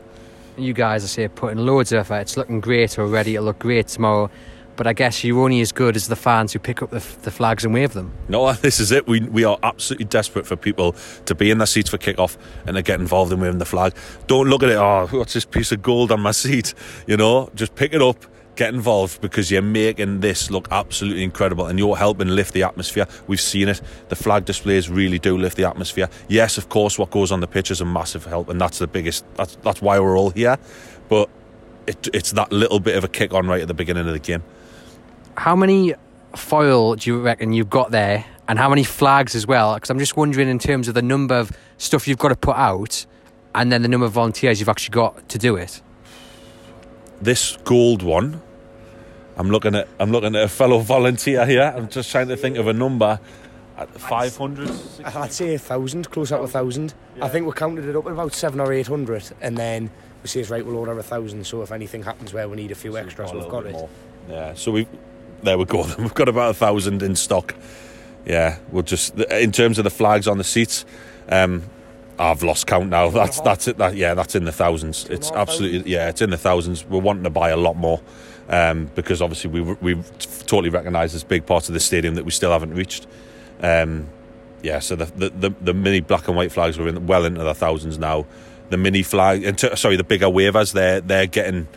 You 0.57 0.73
guys, 0.73 1.03
I 1.03 1.07
say, 1.07 1.27
putting 1.27 1.59
loads 1.59 1.91
of 1.91 1.99
effort. 1.99 2.21
It's 2.21 2.37
looking 2.37 2.59
great 2.59 2.99
already. 2.99 3.35
It'll 3.35 3.45
look 3.45 3.59
great 3.59 3.87
tomorrow. 3.87 4.29
But 4.75 4.87
I 4.87 4.93
guess 4.93 5.25
you're 5.25 5.43
only 5.43 5.59
as 5.59 5.73
good 5.73 5.97
as 5.97 6.07
the 6.07 6.15
fans 6.15 6.53
who 6.53 6.59
pick 6.59 6.81
up 6.81 6.89
the, 6.89 7.05
the 7.23 7.31
flags 7.31 7.65
and 7.65 7.73
wave 7.73 7.91
them. 7.91 8.13
No, 8.29 8.53
this 8.61 8.79
is 8.79 8.93
it. 8.93 9.07
We 9.07 9.19
we 9.19 9.43
are 9.43 9.57
absolutely 9.61 10.05
desperate 10.05 10.47
for 10.47 10.55
people 10.55 10.95
to 11.25 11.35
be 11.35 11.51
in 11.51 11.57
their 11.57 11.67
seats 11.67 11.89
for 11.89 11.97
kick-off 11.97 12.37
and 12.65 12.77
to 12.77 12.81
get 12.81 13.01
involved 13.01 13.33
in 13.33 13.41
waving 13.41 13.57
the 13.57 13.65
flag. 13.65 13.93
Don't 14.27 14.47
look 14.47 14.63
at 14.63 14.69
it. 14.69 14.77
Oh, 14.77 15.05
what's 15.11 15.33
this 15.33 15.43
piece 15.43 15.73
of 15.73 15.81
gold 15.81 16.13
on 16.13 16.21
my 16.21 16.31
seat? 16.31 16.73
You 17.07 17.17
know, 17.17 17.49
just 17.55 17.75
pick 17.75 17.93
it 17.93 18.01
up. 18.01 18.25
Get 18.59 18.73
involved 18.73 19.21
because 19.21 19.49
you're 19.49 19.61
making 19.61 20.19
this 20.19 20.51
look 20.51 20.67
absolutely 20.69 21.23
incredible 21.23 21.67
and 21.67 21.79
you're 21.79 21.95
helping 21.95 22.27
lift 22.27 22.53
the 22.53 22.63
atmosphere. 22.63 23.07
We've 23.25 23.39
seen 23.39 23.69
it. 23.69 23.79
The 24.09 24.17
flag 24.17 24.43
displays 24.43 24.89
really 24.89 25.17
do 25.17 25.37
lift 25.37 25.55
the 25.55 25.63
atmosphere. 25.63 26.09
Yes, 26.27 26.57
of 26.57 26.67
course, 26.67 26.99
what 26.99 27.09
goes 27.09 27.31
on 27.31 27.39
the 27.39 27.47
pitch 27.47 27.71
is 27.71 27.79
a 27.79 27.85
massive 27.85 28.25
help, 28.25 28.49
and 28.49 28.59
that's 28.59 28.79
the 28.79 28.87
biggest. 28.87 29.23
That's 29.35 29.55
that's 29.63 29.81
why 29.81 29.97
we're 29.97 30.17
all 30.17 30.31
here. 30.31 30.57
But 31.07 31.29
it, 31.87 32.09
it's 32.13 32.33
that 32.33 32.51
little 32.51 32.81
bit 32.81 32.97
of 32.97 33.05
a 33.05 33.07
kick 33.07 33.33
on 33.33 33.47
right 33.47 33.61
at 33.61 33.69
the 33.69 33.73
beginning 33.73 34.05
of 34.07 34.11
the 34.11 34.19
game. 34.19 34.43
How 35.37 35.55
many 35.55 35.93
foil 36.35 36.95
do 36.95 37.09
you 37.09 37.21
reckon 37.21 37.53
you've 37.53 37.69
got 37.69 37.91
there? 37.91 38.25
And 38.49 38.59
how 38.59 38.67
many 38.67 38.83
flags 38.83 39.35
as 39.35 39.47
well? 39.47 39.75
Because 39.75 39.89
I'm 39.89 39.99
just 39.99 40.17
wondering 40.17 40.49
in 40.49 40.59
terms 40.59 40.89
of 40.89 40.95
the 40.95 41.01
number 41.01 41.35
of 41.35 41.53
stuff 41.77 42.09
you've 42.09 42.17
got 42.17 42.27
to 42.27 42.35
put 42.35 42.57
out 42.57 43.05
and 43.55 43.71
then 43.71 43.83
the 43.83 43.87
number 43.87 44.05
of 44.05 44.11
volunteers 44.11 44.59
you've 44.59 44.67
actually 44.67 44.95
got 44.95 45.29
to 45.29 45.37
do 45.37 45.55
it. 45.55 45.81
this 47.21 47.57
gold 47.63 48.03
one 48.03 48.41
I'm 49.39 49.49
looking 49.49 49.73
at 49.73 49.87
I'm 49.99 50.11
looking 50.11 50.35
at 50.35 50.43
a 50.43 50.49
fellow 50.49 50.79
volunteer 50.79 51.45
here 51.45 51.73
I'm 51.75 51.87
just 51.89 52.11
trying 52.11 52.27
to 52.27 52.37
think 52.37 52.57
of 52.57 52.67
a 52.67 52.73
number 52.73 53.19
at 53.77 53.89
500 53.89 54.69
I'd 55.05 55.31
say 55.31 55.55
a 55.55 55.57
thousand, 55.59 56.11
close 56.11 56.31
up 56.33 56.41
to 56.41 56.43
a 56.43 56.47
thousand. 56.47 56.93
I 57.21 57.29
think 57.29 57.45
we 57.45 57.53
counted 57.53 57.85
it 57.85 57.95
up 57.95 58.05
at 58.05 58.11
about 58.11 58.33
seven 58.33 58.59
or 58.59 58.73
eight 58.73 58.87
hundred, 58.87 59.23
and 59.41 59.57
then 59.57 59.89
we 60.21 60.27
says 60.27 60.49
right, 60.49 60.65
we'll 60.65 60.75
order 60.75 60.97
a 60.99 61.03
thousand. 61.03 61.47
So 61.47 61.61
if 61.61 61.71
anything 61.71 62.03
happens 62.03 62.33
where 62.33 62.49
we 62.49 62.57
need 62.57 62.71
a 62.71 62.75
few 62.75 62.97
extras, 62.97 63.31
a 63.31 63.35
we've 63.35 63.47
got 63.47 63.65
it. 63.65 63.71
more. 63.71 63.89
yeah 64.27 64.53
so 64.53 64.71
we 64.73 64.85
there 65.41 65.57
we 65.57 65.63
go 65.63 65.87
we've 65.99 66.13
got 66.13 66.27
about 66.27 66.51
a 66.51 66.53
thousand 66.53 67.01
in 67.01 67.15
stock 67.15 67.55
yeah 68.25 68.57
we'll 68.71 68.83
just 68.83 69.17
in 69.17 69.53
terms 69.53 69.77
of 69.77 69.85
the 69.85 69.89
flags 69.89 70.27
on 70.27 70.37
the 70.37 70.43
seats 70.43 70.83
um 71.29 71.63
I've 72.19 72.43
lost 72.43 72.67
count 72.67 72.89
now. 72.89 73.07
That's 73.09 73.39
that's 73.39 73.69
it. 73.69 73.77
That 73.77 73.95
yeah, 73.95 74.13
that's 74.13 74.35
in 74.35 74.43
the 74.43 74.51
thousands. 74.51 75.05
It's 75.05 75.31
absolutely 75.31 75.89
yeah, 75.89 76.09
it's 76.09 76.21
in 76.21 76.31
the 76.31 76.37
thousands. 76.37 76.83
We're 76.85 76.99
wanting 76.99 77.23
to 77.23 77.29
buy 77.29 77.49
a 77.49 77.55
lot 77.55 77.77
more 77.77 78.01
um, 78.49 78.89
because 78.95 79.21
obviously 79.21 79.49
we 79.49 79.61
we 79.61 79.95
totally 80.45 80.69
recognise 80.69 81.13
this 81.13 81.23
big 81.23 81.45
part 81.45 81.67
of 81.67 81.73
the 81.73 81.79
stadium 81.79 82.15
that 82.15 82.25
we 82.25 82.31
still 82.31 82.51
haven't 82.51 82.73
reached. 82.73 83.07
Um, 83.61 84.09
yeah, 84.61 84.79
so 84.79 84.95
the, 84.95 85.05
the 85.05 85.29
the 85.29 85.55
the 85.61 85.73
mini 85.73 86.01
black 86.01 86.27
and 86.27 86.35
white 86.35 86.51
flags 86.51 86.77
are 86.77 86.87
in, 86.87 87.07
well 87.07 87.25
into 87.25 87.43
the 87.43 87.53
thousands 87.53 87.97
now. 87.97 88.25
The 88.69 88.77
mini 88.77 89.03
flag, 89.03 89.43
and 89.45 89.57
t- 89.57 89.75
sorry, 89.75 89.95
the 89.95 90.03
bigger 90.03 90.29
wavers, 90.29 90.73
they're 90.73 91.01
they're 91.01 91.27
getting, 91.27 91.67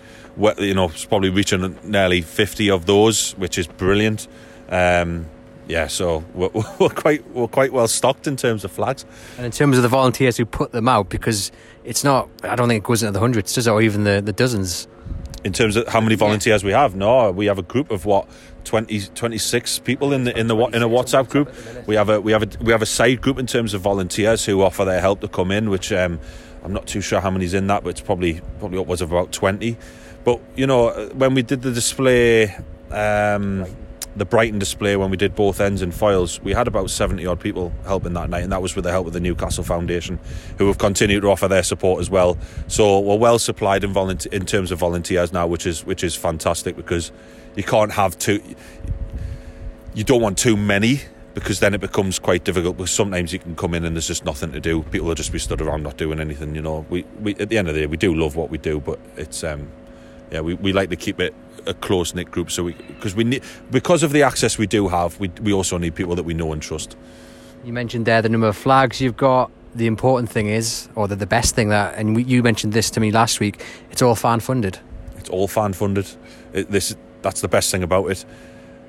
you 0.58 0.74
know, 0.74 0.90
probably 1.08 1.30
reaching 1.30 1.78
nearly 1.84 2.22
fifty 2.22 2.70
of 2.70 2.86
those, 2.86 3.32
which 3.32 3.56
is 3.58 3.66
brilliant. 3.66 4.26
Um, 4.68 5.26
yeah, 5.68 5.86
so 5.86 6.24
we're, 6.34 6.50
we're 6.78 6.88
quite 6.88 7.28
we're 7.30 7.48
quite 7.48 7.72
well 7.72 7.88
stocked 7.88 8.26
in 8.26 8.36
terms 8.36 8.64
of 8.64 8.72
flags. 8.72 9.04
And 9.36 9.46
in 9.46 9.52
terms 9.52 9.76
of 9.76 9.82
the 9.82 9.88
volunteers 9.88 10.36
who 10.36 10.44
put 10.44 10.72
them 10.72 10.88
out, 10.88 11.08
because 11.08 11.52
it's 11.84 12.04
not, 12.04 12.28
I 12.42 12.56
don't 12.56 12.68
think 12.68 12.84
it 12.84 12.86
goes 12.86 13.02
into 13.02 13.12
the 13.12 13.20
hundreds, 13.20 13.54
does 13.54 13.66
it? 13.66 13.70
Or 13.70 13.80
even 13.80 14.04
the, 14.04 14.20
the 14.20 14.32
dozens. 14.32 14.88
In 15.44 15.52
terms 15.52 15.76
of 15.76 15.88
how 15.88 16.00
many 16.00 16.14
volunteers 16.14 16.62
we 16.62 16.72
have. 16.72 16.94
No, 16.94 17.30
we 17.30 17.46
have 17.46 17.58
a 17.58 17.62
group 17.62 17.90
of 17.90 18.04
what 18.04 18.28
20, 18.64 19.00
26 19.14 19.80
people 19.80 20.12
in 20.12 20.24
the 20.24 20.38
in 20.38 20.46
the 20.46 20.56
in 20.56 20.82
a 20.82 20.88
WhatsApp 20.88 21.28
group. 21.28 21.52
We 21.86 21.96
have 21.96 22.08
a 22.08 22.20
we 22.20 22.32
have 22.32 22.42
a 22.42 22.48
we 22.62 22.72
have 22.72 22.82
a 22.82 22.86
side 22.86 23.20
group 23.20 23.38
in 23.38 23.46
terms 23.46 23.74
of 23.74 23.80
volunteers 23.80 24.44
who 24.44 24.62
offer 24.62 24.84
their 24.84 25.00
help 25.00 25.20
to 25.20 25.28
come 25.28 25.50
in, 25.50 25.70
which 25.70 25.92
um, 25.92 26.20
I'm 26.64 26.72
not 26.72 26.86
too 26.86 27.00
sure 27.00 27.20
how 27.20 27.30
many's 27.30 27.54
in 27.54 27.66
that, 27.68 27.82
but 27.82 27.90
it's 27.90 28.00
probably 28.00 28.40
probably 28.58 28.78
upwards 28.78 29.02
of 29.02 29.10
about 29.10 29.32
twenty. 29.32 29.76
But 30.24 30.40
you 30.54 30.66
know, 30.66 30.90
when 31.14 31.34
we 31.34 31.42
did 31.42 31.62
the 31.62 31.72
display, 31.72 32.54
um, 32.90 33.66
the 34.14 34.24
Brighton 34.24 34.58
display, 34.58 34.96
when 34.96 35.10
we 35.10 35.16
did 35.16 35.34
both 35.34 35.60
ends 35.60 35.80
and 35.80 35.94
foils, 35.94 36.40
we 36.42 36.52
had 36.52 36.68
about 36.68 36.90
seventy 36.90 37.26
odd 37.26 37.40
people 37.40 37.72
helping 37.84 38.12
that 38.12 38.28
night, 38.28 38.42
and 38.42 38.52
that 38.52 38.60
was 38.60 38.76
with 38.76 38.84
the 38.84 38.90
help 38.90 39.06
of 39.06 39.12
the 39.12 39.20
Newcastle 39.20 39.64
Foundation, 39.64 40.18
who 40.58 40.66
have 40.66 40.78
continued 40.78 41.22
to 41.22 41.30
offer 41.30 41.48
their 41.48 41.62
support 41.62 42.00
as 42.00 42.10
well. 42.10 42.36
So 42.68 43.00
we're 43.00 43.16
well 43.16 43.38
supplied 43.38 43.84
in, 43.84 43.96
in 44.30 44.46
terms 44.46 44.70
of 44.70 44.78
volunteers 44.78 45.32
now, 45.32 45.46
which 45.46 45.66
is 45.66 45.86
which 45.86 46.04
is 46.04 46.14
fantastic 46.14 46.76
because 46.76 47.10
you 47.56 47.62
can't 47.62 47.92
have 47.92 48.18
too. 48.18 48.42
You 49.94 50.04
don't 50.04 50.20
want 50.20 50.38
too 50.38 50.56
many 50.56 51.00
because 51.34 51.60
then 51.60 51.72
it 51.72 51.80
becomes 51.80 52.18
quite 52.18 52.44
difficult. 52.44 52.76
Because 52.76 52.90
sometimes 52.90 53.32
you 53.32 53.38
can 53.38 53.56
come 53.56 53.72
in 53.72 53.84
and 53.84 53.96
there's 53.96 54.08
just 54.08 54.24
nothing 54.24 54.52
to 54.52 54.60
do. 54.60 54.82
People 54.84 55.08
will 55.08 55.14
just 55.14 55.32
be 55.32 55.38
stood 55.38 55.62
around 55.62 55.82
not 55.82 55.96
doing 55.96 56.20
anything. 56.20 56.54
You 56.54 56.62
know, 56.62 56.84
we, 56.90 57.04
we 57.20 57.34
at 57.36 57.48
the 57.48 57.56
end 57.56 57.68
of 57.68 57.74
the 57.74 57.80
day 57.80 57.86
we 57.86 57.96
do 57.96 58.14
love 58.14 58.36
what 58.36 58.50
we 58.50 58.58
do, 58.58 58.80
but 58.80 58.98
it's 59.16 59.42
um, 59.42 59.70
yeah, 60.30 60.40
we, 60.40 60.54
we 60.54 60.72
like 60.72 60.90
to 60.90 60.96
keep 60.96 61.20
it 61.20 61.34
a 61.66 61.74
close 61.74 62.14
knit 62.14 62.30
group. 62.30 62.50
So 62.50 62.64
we 62.64 62.72
because 62.72 63.14
we 63.14 63.24
need 63.24 63.42
because 63.70 64.02
of 64.02 64.12
the 64.12 64.22
access 64.22 64.58
we 64.58 64.66
do 64.66 64.88
have, 64.88 65.18
we 65.20 65.28
we 65.42 65.52
also 65.52 65.78
need 65.78 65.94
people 65.94 66.14
that 66.16 66.24
we 66.24 66.34
know 66.34 66.52
and 66.52 66.62
trust. 66.62 66.96
You 67.64 67.72
mentioned 67.72 68.06
there 68.06 68.22
the 68.22 68.28
number 68.28 68.48
of 68.48 68.56
flags 68.56 69.00
you've 69.00 69.16
got. 69.16 69.50
The 69.74 69.86
important 69.86 70.28
thing 70.30 70.48
is, 70.48 70.88
or 70.94 71.08
the, 71.08 71.16
the 71.16 71.26
best 71.26 71.54
thing 71.54 71.70
that, 71.70 71.94
and 71.96 72.14
we, 72.14 72.24
you 72.24 72.42
mentioned 72.42 72.74
this 72.74 72.90
to 72.90 73.00
me 73.00 73.10
last 73.10 73.40
week. 73.40 73.64
It's 73.90 74.02
all 74.02 74.14
fan 74.14 74.40
funded. 74.40 74.78
It's 75.16 75.30
all 75.30 75.48
fan 75.48 75.72
funded. 75.72 76.10
It, 76.52 76.70
this 76.70 76.94
that's 77.22 77.40
the 77.40 77.48
best 77.48 77.70
thing 77.70 77.82
about 77.82 78.10
it. 78.10 78.24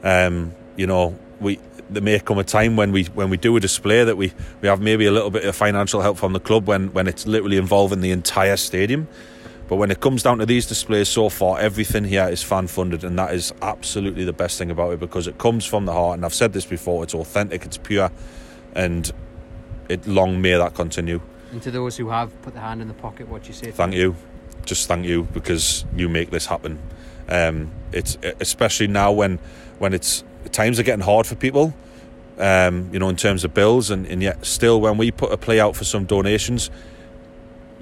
Um, 0.04 0.54
you 0.76 0.88
know, 0.88 1.18
we 1.40 1.60
there 1.90 2.02
may 2.02 2.20
come 2.20 2.40
a 2.40 2.44
time 2.44 2.76
when 2.76 2.92
we 2.92 3.06
when 3.06 3.30
we 3.30 3.38
do 3.38 3.56
a 3.56 3.60
display 3.60 4.04
that 4.04 4.18
we, 4.18 4.34
we 4.62 4.68
have 4.68 4.82
maybe 4.82 5.06
a 5.06 5.12
little 5.12 5.30
bit 5.30 5.46
of 5.46 5.56
financial 5.56 6.02
help 6.02 6.18
from 6.18 6.34
the 6.34 6.40
club 6.40 6.68
when, 6.68 6.92
when 6.94 7.08
it's 7.08 7.26
literally 7.28 7.58
involving 7.58 8.02
the 8.02 8.12
entire 8.12 8.58
stadium. 8.58 9.08
But 9.68 9.78
when 9.78 9.92
it 9.92 10.02
comes 10.02 10.24
down 10.24 10.40
to 10.40 10.46
these 10.46 10.66
displays 10.66 11.08
so 11.08 11.30
far, 11.30 11.60
everything 11.60 12.04
here 12.04 12.28
is 12.28 12.44
fan 12.44 12.68
funded, 12.68 13.04
and 13.04 13.18
that 13.18 13.34
is 13.34 13.54
absolutely 13.62 14.26
the 14.26 14.34
best 14.34 14.58
thing 14.58 14.70
about 14.70 14.94
it 14.94 15.00
because 15.00 15.26
it 15.28 15.38
comes 15.38 15.66
from 15.66 15.86
the 15.86 15.94
heart. 15.94 16.18
And 16.18 16.26
I've 16.26 16.34
said 16.34 16.54
this 16.54 16.66
before: 16.66 17.04
it's 17.04 17.16
authentic, 17.16 17.66
it's 17.66 17.78
pure, 17.78 18.12
and 18.76 19.12
it 19.90 20.06
long 20.06 20.42
may 20.42 20.54
that 20.54 20.74
continue. 20.74 21.22
And 21.52 21.62
to 21.62 21.72
those 21.72 21.98
who 21.98 22.10
have 22.10 22.30
put 22.42 22.54
their 22.54 22.64
hand 22.64 22.82
in 22.82 22.88
the 22.88 22.94
pocket, 22.94 23.30
what 23.30 23.44
do 23.44 23.48
you 23.48 23.54
say? 23.54 23.72
Thank 23.72 23.94
you, 23.94 24.16
just 24.66 24.88
thank 24.88 25.06
you 25.06 25.24
because 25.24 25.86
you 25.96 26.10
make 26.10 26.30
this 26.30 26.46
happen. 26.46 26.80
Um, 27.30 27.72
it's 27.92 28.18
especially 28.42 28.88
now 28.88 29.12
when 29.12 29.40
when 29.80 29.94
it's 29.94 30.24
times 30.52 30.80
are 30.80 30.84
getting 30.84 31.06
hard 31.06 31.26
for 31.26 31.36
people. 31.36 31.74
Um, 32.38 32.90
you 32.92 32.98
know, 32.98 33.10
in 33.10 33.16
terms 33.16 33.44
of 33.44 33.54
bills, 33.54 33.92
and, 33.92 34.08
and 34.08 34.22
yet 34.24 34.44
still, 34.44 34.82
when 34.82 34.98
we 34.98 35.12
put 35.12 35.32
a 35.32 35.38
play 35.38 35.60
out 35.60 35.76
for 35.76 35.84
some 35.84 36.06
donations, 36.06 36.72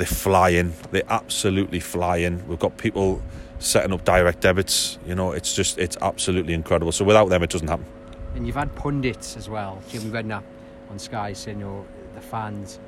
they 0.02 0.06
fly 0.06 0.50
in. 0.50 0.74
They're 0.90 1.04
absolutely 1.10 1.80
fly 1.80 2.18
in. 2.18 2.48
We've 2.48 2.58
got 2.58 2.76
people 2.78 3.22
setting 3.60 3.94
up 3.94 4.04
direct 4.04 4.42
debits. 4.42 4.98
You 5.06 5.14
know, 5.14 5.32
it's 5.32 5.54
just 5.56 5.78
it's 5.78 5.96
absolutely 6.02 6.54
incredible. 6.54 6.92
So 6.92 7.06
without 7.06 7.30
them, 7.30 7.44
it 7.44 7.52
doesn't 7.52 7.68
happen. 7.68 7.86
And 8.34 8.48
you've 8.48 8.56
had 8.56 8.74
pundits 8.76 9.38
as 9.38 9.48
well. 9.48 9.80
Jamie 9.90 10.10
Redknapp 10.10 10.42
on 10.90 10.98
Sky 10.98 11.34
saying, 11.34 11.60
you 11.60 11.66
know, 11.66 11.86
the 12.16 12.22
fans 12.22 12.80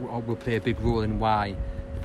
will 0.00 0.34
play 0.34 0.56
a 0.56 0.60
big 0.60 0.80
role 0.80 1.02
in 1.02 1.20
why 1.20 1.54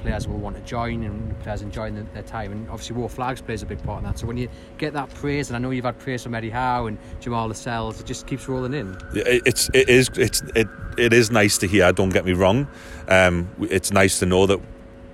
players 0.01 0.27
will 0.27 0.37
want 0.37 0.55
to 0.55 0.61
join 0.63 1.03
and 1.03 1.39
players 1.41 1.61
enjoying 1.61 1.95
the, 1.95 2.03
their 2.13 2.23
time. 2.23 2.51
And 2.51 2.69
obviously, 2.69 2.95
Wor 2.95 3.09
Flags 3.09 3.41
plays 3.41 3.63
a 3.63 3.65
big 3.65 3.81
part 3.83 3.99
in 3.99 4.05
that. 4.05 4.19
So 4.19 4.27
when 4.27 4.37
you 4.37 4.49
get 4.77 4.93
that 4.93 5.13
praise, 5.13 5.49
and 5.49 5.55
I 5.55 5.59
know 5.59 5.71
you've 5.71 5.85
had 5.85 5.99
praise 5.99 6.23
from 6.23 6.35
Eddie 6.35 6.49
Howe 6.49 6.87
and 6.87 6.97
Jamal 7.19 7.47
Lascelles, 7.47 7.99
it 7.99 8.05
just 8.05 8.27
keeps 8.27 8.47
rolling 8.47 8.73
in. 8.73 8.97
It's 9.13 9.69
it 9.73 9.89
is 9.89 10.09
it's 10.15 10.41
it 10.55 10.67
it 10.97 11.13
is 11.13 11.31
nice 11.31 11.57
to 11.59 11.67
hear. 11.67 11.91
Don't 11.91 12.09
get 12.09 12.25
me 12.25 12.33
wrong. 12.33 12.67
Um, 13.07 13.49
it's 13.59 13.91
nice 13.91 14.19
to 14.19 14.25
know 14.25 14.45
that 14.47 14.59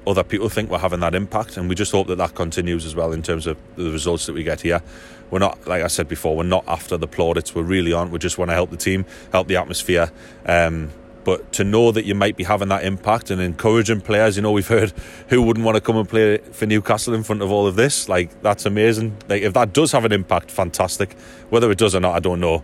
other 0.07 0.23
people 0.23 0.47
think 0.47 0.69
we're 0.69 0.79
having 0.79 1.01
that 1.01 1.13
impact, 1.13 1.57
and 1.57 1.67
we 1.67 1.75
just 1.75 1.91
hope 1.91 2.07
that 2.07 2.17
that 2.17 2.33
continues 2.33 2.85
as 2.85 2.95
well 2.95 3.11
in 3.11 3.21
terms 3.21 3.45
of 3.45 3.57
the 3.75 3.91
results 3.91 4.25
that 4.25 4.33
we 4.33 4.43
get 4.43 4.61
here. 4.61 4.81
We're 5.29 5.39
not, 5.39 5.67
like 5.67 5.83
I 5.83 5.87
said 5.87 6.07
before, 6.07 6.37
we're 6.37 6.43
not 6.43 6.63
after 6.67 6.95
the 6.95 7.07
plaudits. 7.07 7.53
We 7.53 7.61
really 7.61 7.91
aren't. 7.91 8.11
We 8.11 8.19
just 8.19 8.37
want 8.37 8.49
to 8.49 8.55
help 8.55 8.69
the 8.69 8.77
team, 8.77 9.05
help 9.33 9.47
the 9.47 9.57
atmosphere. 9.57 10.09
Um, 10.45 10.91
but 11.27 11.51
to 11.51 11.65
know 11.65 11.91
that 11.91 12.05
you 12.05 12.15
might 12.15 12.37
be 12.37 12.45
having 12.45 12.69
that 12.69 12.85
impact 12.85 13.31
and 13.31 13.41
encouraging 13.41 13.99
players, 13.99 14.37
you 14.37 14.41
know, 14.41 14.53
we've 14.53 14.69
heard 14.69 14.93
who 15.27 15.41
wouldn't 15.41 15.65
want 15.65 15.75
to 15.75 15.81
come 15.81 15.97
and 15.97 16.07
play 16.07 16.37
for 16.37 16.65
Newcastle 16.65 17.13
in 17.13 17.21
front 17.21 17.41
of 17.41 17.51
all 17.51 17.67
of 17.67 17.75
this. 17.75 18.07
Like 18.07 18.41
that's 18.41 18.65
amazing. 18.65 19.17
Like 19.27 19.41
if 19.41 19.51
that 19.51 19.73
does 19.73 19.91
have 19.91 20.05
an 20.05 20.13
impact, 20.13 20.49
fantastic. 20.49 21.17
Whether 21.49 21.69
it 21.69 21.77
does 21.79 21.93
or 21.93 21.99
not, 21.99 22.15
I 22.15 22.19
don't 22.19 22.39
know. 22.39 22.63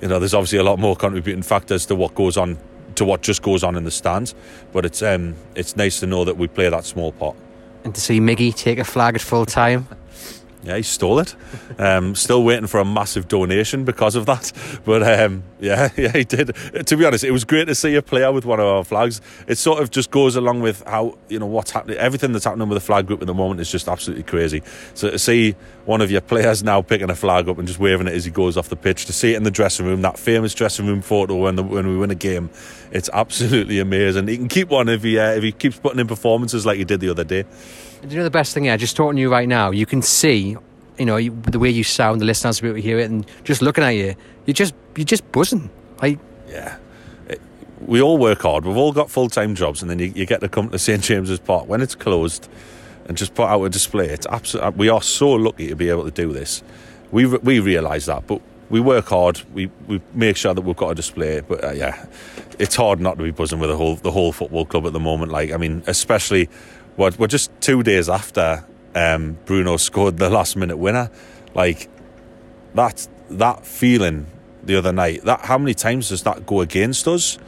You 0.00 0.06
know, 0.06 0.20
there's 0.20 0.32
obviously 0.32 0.58
a 0.58 0.62
lot 0.62 0.78
more 0.78 0.94
contributing 0.94 1.42
factors 1.42 1.86
to 1.86 1.96
what 1.96 2.14
goes 2.14 2.36
on, 2.36 2.56
to 2.94 3.04
what 3.04 3.22
just 3.22 3.42
goes 3.42 3.64
on 3.64 3.74
in 3.74 3.82
the 3.82 3.90
stands. 3.90 4.36
But 4.72 4.86
it's 4.86 5.02
um, 5.02 5.34
it's 5.56 5.74
nice 5.74 5.98
to 5.98 6.06
know 6.06 6.24
that 6.24 6.36
we 6.36 6.46
play 6.46 6.68
that 6.68 6.84
small 6.84 7.10
part. 7.10 7.34
And 7.82 7.96
to 7.96 8.00
see 8.00 8.20
Miggy 8.20 8.54
take 8.54 8.78
a 8.78 8.84
flag 8.84 9.16
at 9.16 9.22
full 9.22 9.44
time. 9.44 9.88
Yeah, 10.64 10.76
he 10.78 10.82
stole 10.82 11.18
it. 11.18 11.36
Um, 11.78 12.14
still 12.14 12.42
waiting 12.42 12.66
for 12.66 12.80
a 12.80 12.84
massive 12.86 13.28
donation 13.28 13.84
because 13.84 14.16
of 14.16 14.24
that. 14.26 14.50
But 14.84 15.02
um, 15.02 15.42
yeah, 15.60 15.90
yeah, 15.96 16.12
he 16.12 16.24
did. 16.24 16.56
To 16.86 16.96
be 16.96 17.04
honest, 17.04 17.22
it 17.22 17.32
was 17.32 17.44
great 17.44 17.66
to 17.66 17.74
see 17.74 17.94
a 17.96 18.02
player 18.02 18.32
with 18.32 18.46
one 18.46 18.60
of 18.60 18.66
our 18.66 18.82
flags. 18.82 19.20
It 19.46 19.58
sort 19.58 19.82
of 19.82 19.90
just 19.90 20.10
goes 20.10 20.36
along 20.36 20.60
with 20.60 20.82
how 20.86 21.18
you 21.28 21.38
know 21.38 21.46
what's 21.46 21.70
happening. 21.70 21.98
Everything 21.98 22.32
that's 22.32 22.46
happening 22.46 22.68
with 22.68 22.76
the 22.76 22.84
flag 22.84 23.06
group 23.06 23.20
at 23.20 23.26
the 23.26 23.34
moment 23.34 23.60
is 23.60 23.70
just 23.70 23.88
absolutely 23.88 24.24
crazy. 24.24 24.62
So 24.94 25.10
to 25.10 25.18
see 25.18 25.54
one 25.84 26.00
of 26.00 26.10
your 26.10 26.22
players 26.22 26.62
now 26.62 26.80
picking 26.80 27.10
a 27.10 27.14
flag 27.14 27.48
up 27.48 27.58
and 27.58 27.68
just 27.68 27.78
waving 27.78 28.06
it 28.06 28.14
as 28.14 28.24
he 28.24 28.30
goes 28.30 28.56
off 28.56 28.70
the 28.70 28.76
pitch, 28.76 29.04
to 29.04 29.12
see 29.12 29.34
it 29.34 29.36
in 29.36 29.42
the 29.42 29.50
dressing 29.50 29.84
room, 29.84 30.00
that 30.00 30.18
famous 30.18 30.54
dressing 30.54 30.86
room 30.86 31.02
photo 31.02 31.36
when 31.36 31.56
the, 31.56 31.62
when 31.62 31.86
we 31.86 31.96
win 31.98 32.10
a 32.10 32.14
game, 32.14 32.48
it's 32.90 33.10
absolutely 33.12 33.80
amazing. 33.80 34.28
He 34.28 34.38
can 34.38 34.48
keep 34.48 34.70
one 34.70 34.88
if 34.88 35.02
he 35.02 35.18
uh, 35.18 35.32
if 35.32 35.42
he 35.42 35.52
keeps 35.52 35.78
putting 35.78 36.00
in 36.00 36.06
performances 36.06 36.64
like 36.64 36.78
he 36.78 36.84
did 36.84 37.00
the 37.00 37.10
other 37.10 37.24
day. 37.24 37.44
You 38.08 38.18
know 38.18 38.24
the 38.24 38.30
best 38.30 38.52
thing? 38.52 38.66
Yeah, 38.66 38.76
just 38.76 38.96
talking 38.96 39.16
to 39.16 39.20
you 39.22 39.30
right 39.30 39.48
now, 39.48 39.70
you 39.70 39.86
can 39.86 40.02
see, 40.02 40.56
you 40.98 41.06
know, 41.06 41.18
the 41.18 41.58
way 41.58 41.70
you 41.70 41.84
sound, 41.84 42.20
the 42.20 42.26
listeners 42.26 42.60
will 42.60 42.66
be 42.66 42.68
able 42.70 42.76
to 42.76 42.82
hear 42.82 42.98
it, 42.98 43.10
and 43.10 43.26
just 43.44 43.62
looking 43.62 43.82
at 43.82 43.90
you, 43.90 44.14
you're 44.46 44.54
just 44.54 44.74
you're 44.96 45.06
just 45.06 45.30
buzzing. 45.32 45.70
Like, 46.02 46.18
yeah, 46.48 46.76
it, 47.28 47.40
we 47.80 48.02
all 48.02 48.18
work 48.18 48.42
hard. 48.42 48.66
We've 48.66 48.76
all 48.76 48.92
got 48.92 49.10
full 49.10 49.30
time 49.30 49.54
jobs, 49.54 49.80
and 49.80 49.90
then 49.90 49.98
you, 49.98 50.12
you 50.14 50.26
get 50.26 50.40
to 50.40 50.48
come 50.48 50.68
to 50.70 50.78
St 50.78 51.02
James's 51.02 51.40
Park 51.40 51.66
when 51.66 51.80
it's 51.80 51.94
closed, 51.94 52.48
and 53.06 53.16
just 53.16 53.34
put 53.34 53.44
out 53.44 53.64
a 53.64 53.70
display. 53.70 54.08
It's 54.08 54.26
absolutely. 54.26 54.72
We 54.76 54.88
are 54.90 55.02
so 55.02 55.30
lucky 55.30 55.68
to 55.68 55.76
be 55.76 55.88
able 55.88 56.04
to 56.04 56.10
do 56.10 56.32
this. 56.32 56.62
We 57.10 57.24
we 57.26 57.58
realise 57.60 58.04
that, 58.06 58.26
but 58.26 58.42
we 58.68 58.80
work 58.80 59.06
hard. 59.06 59.40
We 59.54 59.70
we 59.86 60.02
make 60.12 60.36
sure 60.36 60.52
that 60.52 60.60
we've 60.60 60.76
got 60.76 60.90
a 60.90 60.94
display. 60.94 61.40
But 61.40 61.64
uh, 61.64 61.70
yeah, 61.70 62.04
it's 62.58 62.76
hard 62.76 63.00
not 63.00 63.16
to 63.16 63.24
be 63.24 63.30
buzzing 63.30 63.60
with 63.60 63.70
the 63.70 63.76
whole 63.76 63.96
the 63.96 64.10
whole 64.10 64.32
football 64.32 64.66
club 64.66 64.86
at 64.86 64.92
the 64.92 65.00
moment. 65.00 65.32
Like 65.32 65.52
I 65.52 65.56
mean, 65.56 65.82
especially 65.86 66.50
we're, 66.96 67.12
we're 67.18 67.26
just 67.26 67.50
two 67.60 67.82
days 67.82 68.08
after 68.08 68.64
um, 68.94 69.38
Bruno 69.44 69.76
scored 69.76 70.16
the 70.18 70.30
last 70.30 70.56
minute 70.56 70.76
winner. 70.76 71.10
Like 71.54 71.88
that 72.74 73.06
that 73.30 73.66
feeling 73.66 74.26
the 74.62 74.76
other 74.76 74.92
night. 74.92 75.24
That 75.24 75.40
how 75.40 75.58
many 75.58 75.74
times 75.74 76.08
does 76.08 76.22
that 76.22 76.46
go 76.46 76.60
against 76.60 77.08
us? 77.08 77.38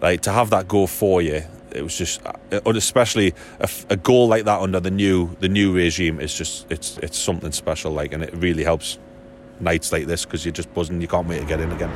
Like 0.00 0.22
to 0.22 0.32
have 0.32 0.50
that 0.50 0.68
go 0.68 0.86
for 0.86 1.22
you. 1.22 1.42
It 1.72 1.82
was 1.82 1.98
just, 1.98 2.24
uh, 2.24 2.60
especially 2.66 3.34
a, 3.58 3.68
a 3.90 3.96
goal 3.96 4.28
like 4.28 4.44
that 4.44 4.60
under 4.60 4.78
the 4.78 4.92
new 4.92 5.34
the 5.40 5.48
new 5.48 5.74
regime 5.74 6.20
is 6.20 6.36
just 6.36 6.70
it's 6.70 6.98
it's 6.98 7.18
something 7.18 7.52
special. 7.52 7.92
Like, 7.92 8.12
and 8.12 8.22
it 8.22 8.32
really 8.34 8.64
helps 8.64 8.98
nights 9.60 9.92
like 9.92 10.06
this 10.06 10.24
because 10.24 10.44
you're 10.44 10.52
just 10.52 10.72
buzzing. 10.74 11.00
You 11.00 11.08
can't 11.08 11.26
wait 11.26 11.40
to 11.40 11.46
get 11.46 11.60
in 11.60 11.72
again. 11.72 11.90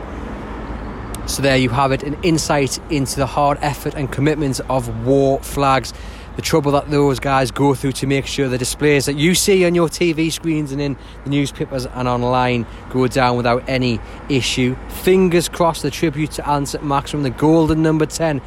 So 1.28 1.42
there 1.42 1.58
you 1.58 1.68
have 1.68 1.92
it, 1.92 2.02
an 2.02 2.16
insight 2.22 2.78
into 2.90 3.16
the 3.16 3.26
hard 3.26 3.58
effort 3.60 3.94
and 3.94 4.10
commitment 4.10 4.60
of 4.70 5.06
Wor 5.06 5.38
Flags 5.40 5.92
the 6.38 6.42
trouble 6.42 6.70
that 6.70 6.88
those 6.88 7.18
guys 7.18 7.50
go 7.50 7.74
through 7.74 7.90
to 7.90 8.06
make 8.06 8.24
sure 8.24 8.48
the 8.48 8.56
displays 8.56 9.06
that 9.06 9.16
you 9.16 9.34
see 9.34 9.66
on 9.66 9.74
your 9.74 9.88
TV 9.88 10.30
screens 10.30 10.70
and 10.70 10.80
in 10.80 10.96
the 11.24 11.30
newspapers 11.30 11.84
and 11.84 12.06
online 12.06 12.64
go 12.90 13.08
down 13.08 13.36
without 13.36 13.68
any 13.68 13.98
issue. 14.28 14.76
Fingers 15.02 15.48
crossed 15.48 15.82
the 15.82 15.90
tribute 15.90 16.30
to 16.30 16.48
Allan 16.48 16.64
Saint-Maximin, 16.64 17.24
the 17.24 17.30
golden 17.30 17.82
number 17.82 18.06
10 18.06 18.40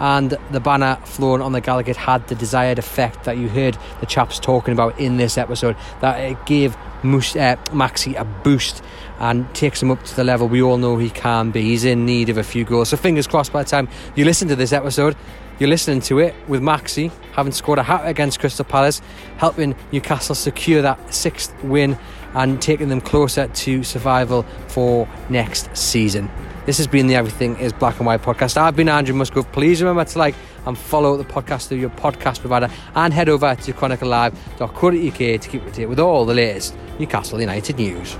and 0.00 0.38
the 0.52 0.58
banner 0.58 0.96
flown 1.04 1.42
on 1.42 1.52
the 1.52 1.60
Gallowgate 1.60 1.96
had 1.96 2.26
the 2.28 2.34
desired 2.34 2.78
effect 2.78 3.24
that 3.24 3.36
you 3.36 3.50
heard 3.50 3.76
the 4.00 4.06
chaps 4.06 4.38
talking 4.38 4.72
about 4.72 4.98
in 4.98 5.18
this 5.18 5.36
episode 5.36 5.76
that 6.00 6.18
it 6.18 6.46
gave 6.46 6.74
Mus- 7.02 7.36
uh, 7.36 7.56
Maxi 7.66 8.18
a 8.18 8.24
boost 8.24 8.82
and 9.18 9.54
takes 9.54 9.82
him 9.82 9.90
up 9.90 10.02
to 10.04 10.16
the 10.16 10.24
level 10.24 10.48
we 10.48 10.62
all 10.62 10.78
know 10.78 10.96
he 10.96 11.10
can 11.10 11.50
be. 11.50 11.60
He's 11.60 11.84
in 11.84 12.06
need 12.06 12.30
of 12.30 12.38
a 12.38 12.42
few 12.42 12.64
goals. 12.64 12.88
So 12.88 12.96
fingers 12.96 13.26
crossed 13.26 13.52
by 13.52 13.62
the 13.62 13.68
time 13.68 13.88
you 14.16 14.24
listen 14.24 14.48
to 14.48 14.56
this 14.56 14.72
episode, 14.72 15.14
you're 15.58 15.68
listening 15.68 16.00
to 16.02 16.18
it 16.18 16.34
with 16.48 16.62
Maxi 16.62 17.10
having 17.34 17.52
scored 17.52 17.78
a 17.78 17.82
hat 17.82 18.06
against 18.06 18.38
Crystal 18.38 18.64
Palace, 18.64 19.02
helping 19.36 19.74
Newcastle 19.92 20.34
secure 20.34 20.82
that 20.82 21.12
sixth 21.12 21.54
win 21.64 21.98
and 22.34 22.60
taking 22.60 22.88
them 22.88 23.00
closer 23.00 23.48
to 23.48 23.82
survival 23.82 24.44
for 24.68 25.08
next 25.28 25.74
season. 25.76 26.30
This 26.66 26.78
has 26.78 26.86
been 26.86 27.06
the 27.06 27.14
Everything 27.14 27.56
is 27.58 27.72
Black 27.72 27.98
and 27.98 28.06
White 28.06 28.22
podcast. 28.22 28.56
I've 28.56 28.74
been 28.74 28.88
Andrew 28.88 29.14
Musgrove. 29.14 29.50
Please 29.52 29.82
remember 29.82 30.04
to 30.04 30.18
like 30.18 30.34
and 30.64 30.78
follow 30.78 31.16
the 31.16 31.24
podcast 31.24 31.68
through 31.68 31.78
your 31.78 31.90
podcast 31.90 32.40
provider 32.40 32.70
and 32.94 33.12
head 33.12 33.28
over 33.28 33.54
to 33.54 33.72
chroniclelive.co.uk 33.72 35.16
to 35.18 35.48
keep 35.48 35.62
up 35.62 35.72
to 35.72 35.80
date 35.80 35.86
with 35.86 36.00
all 36.00 36.24
the 36.24 36.34
latest 36.34 36.74
Newcastle 36.98 37.40
United 37.40 37.76
news. 37.76 38.16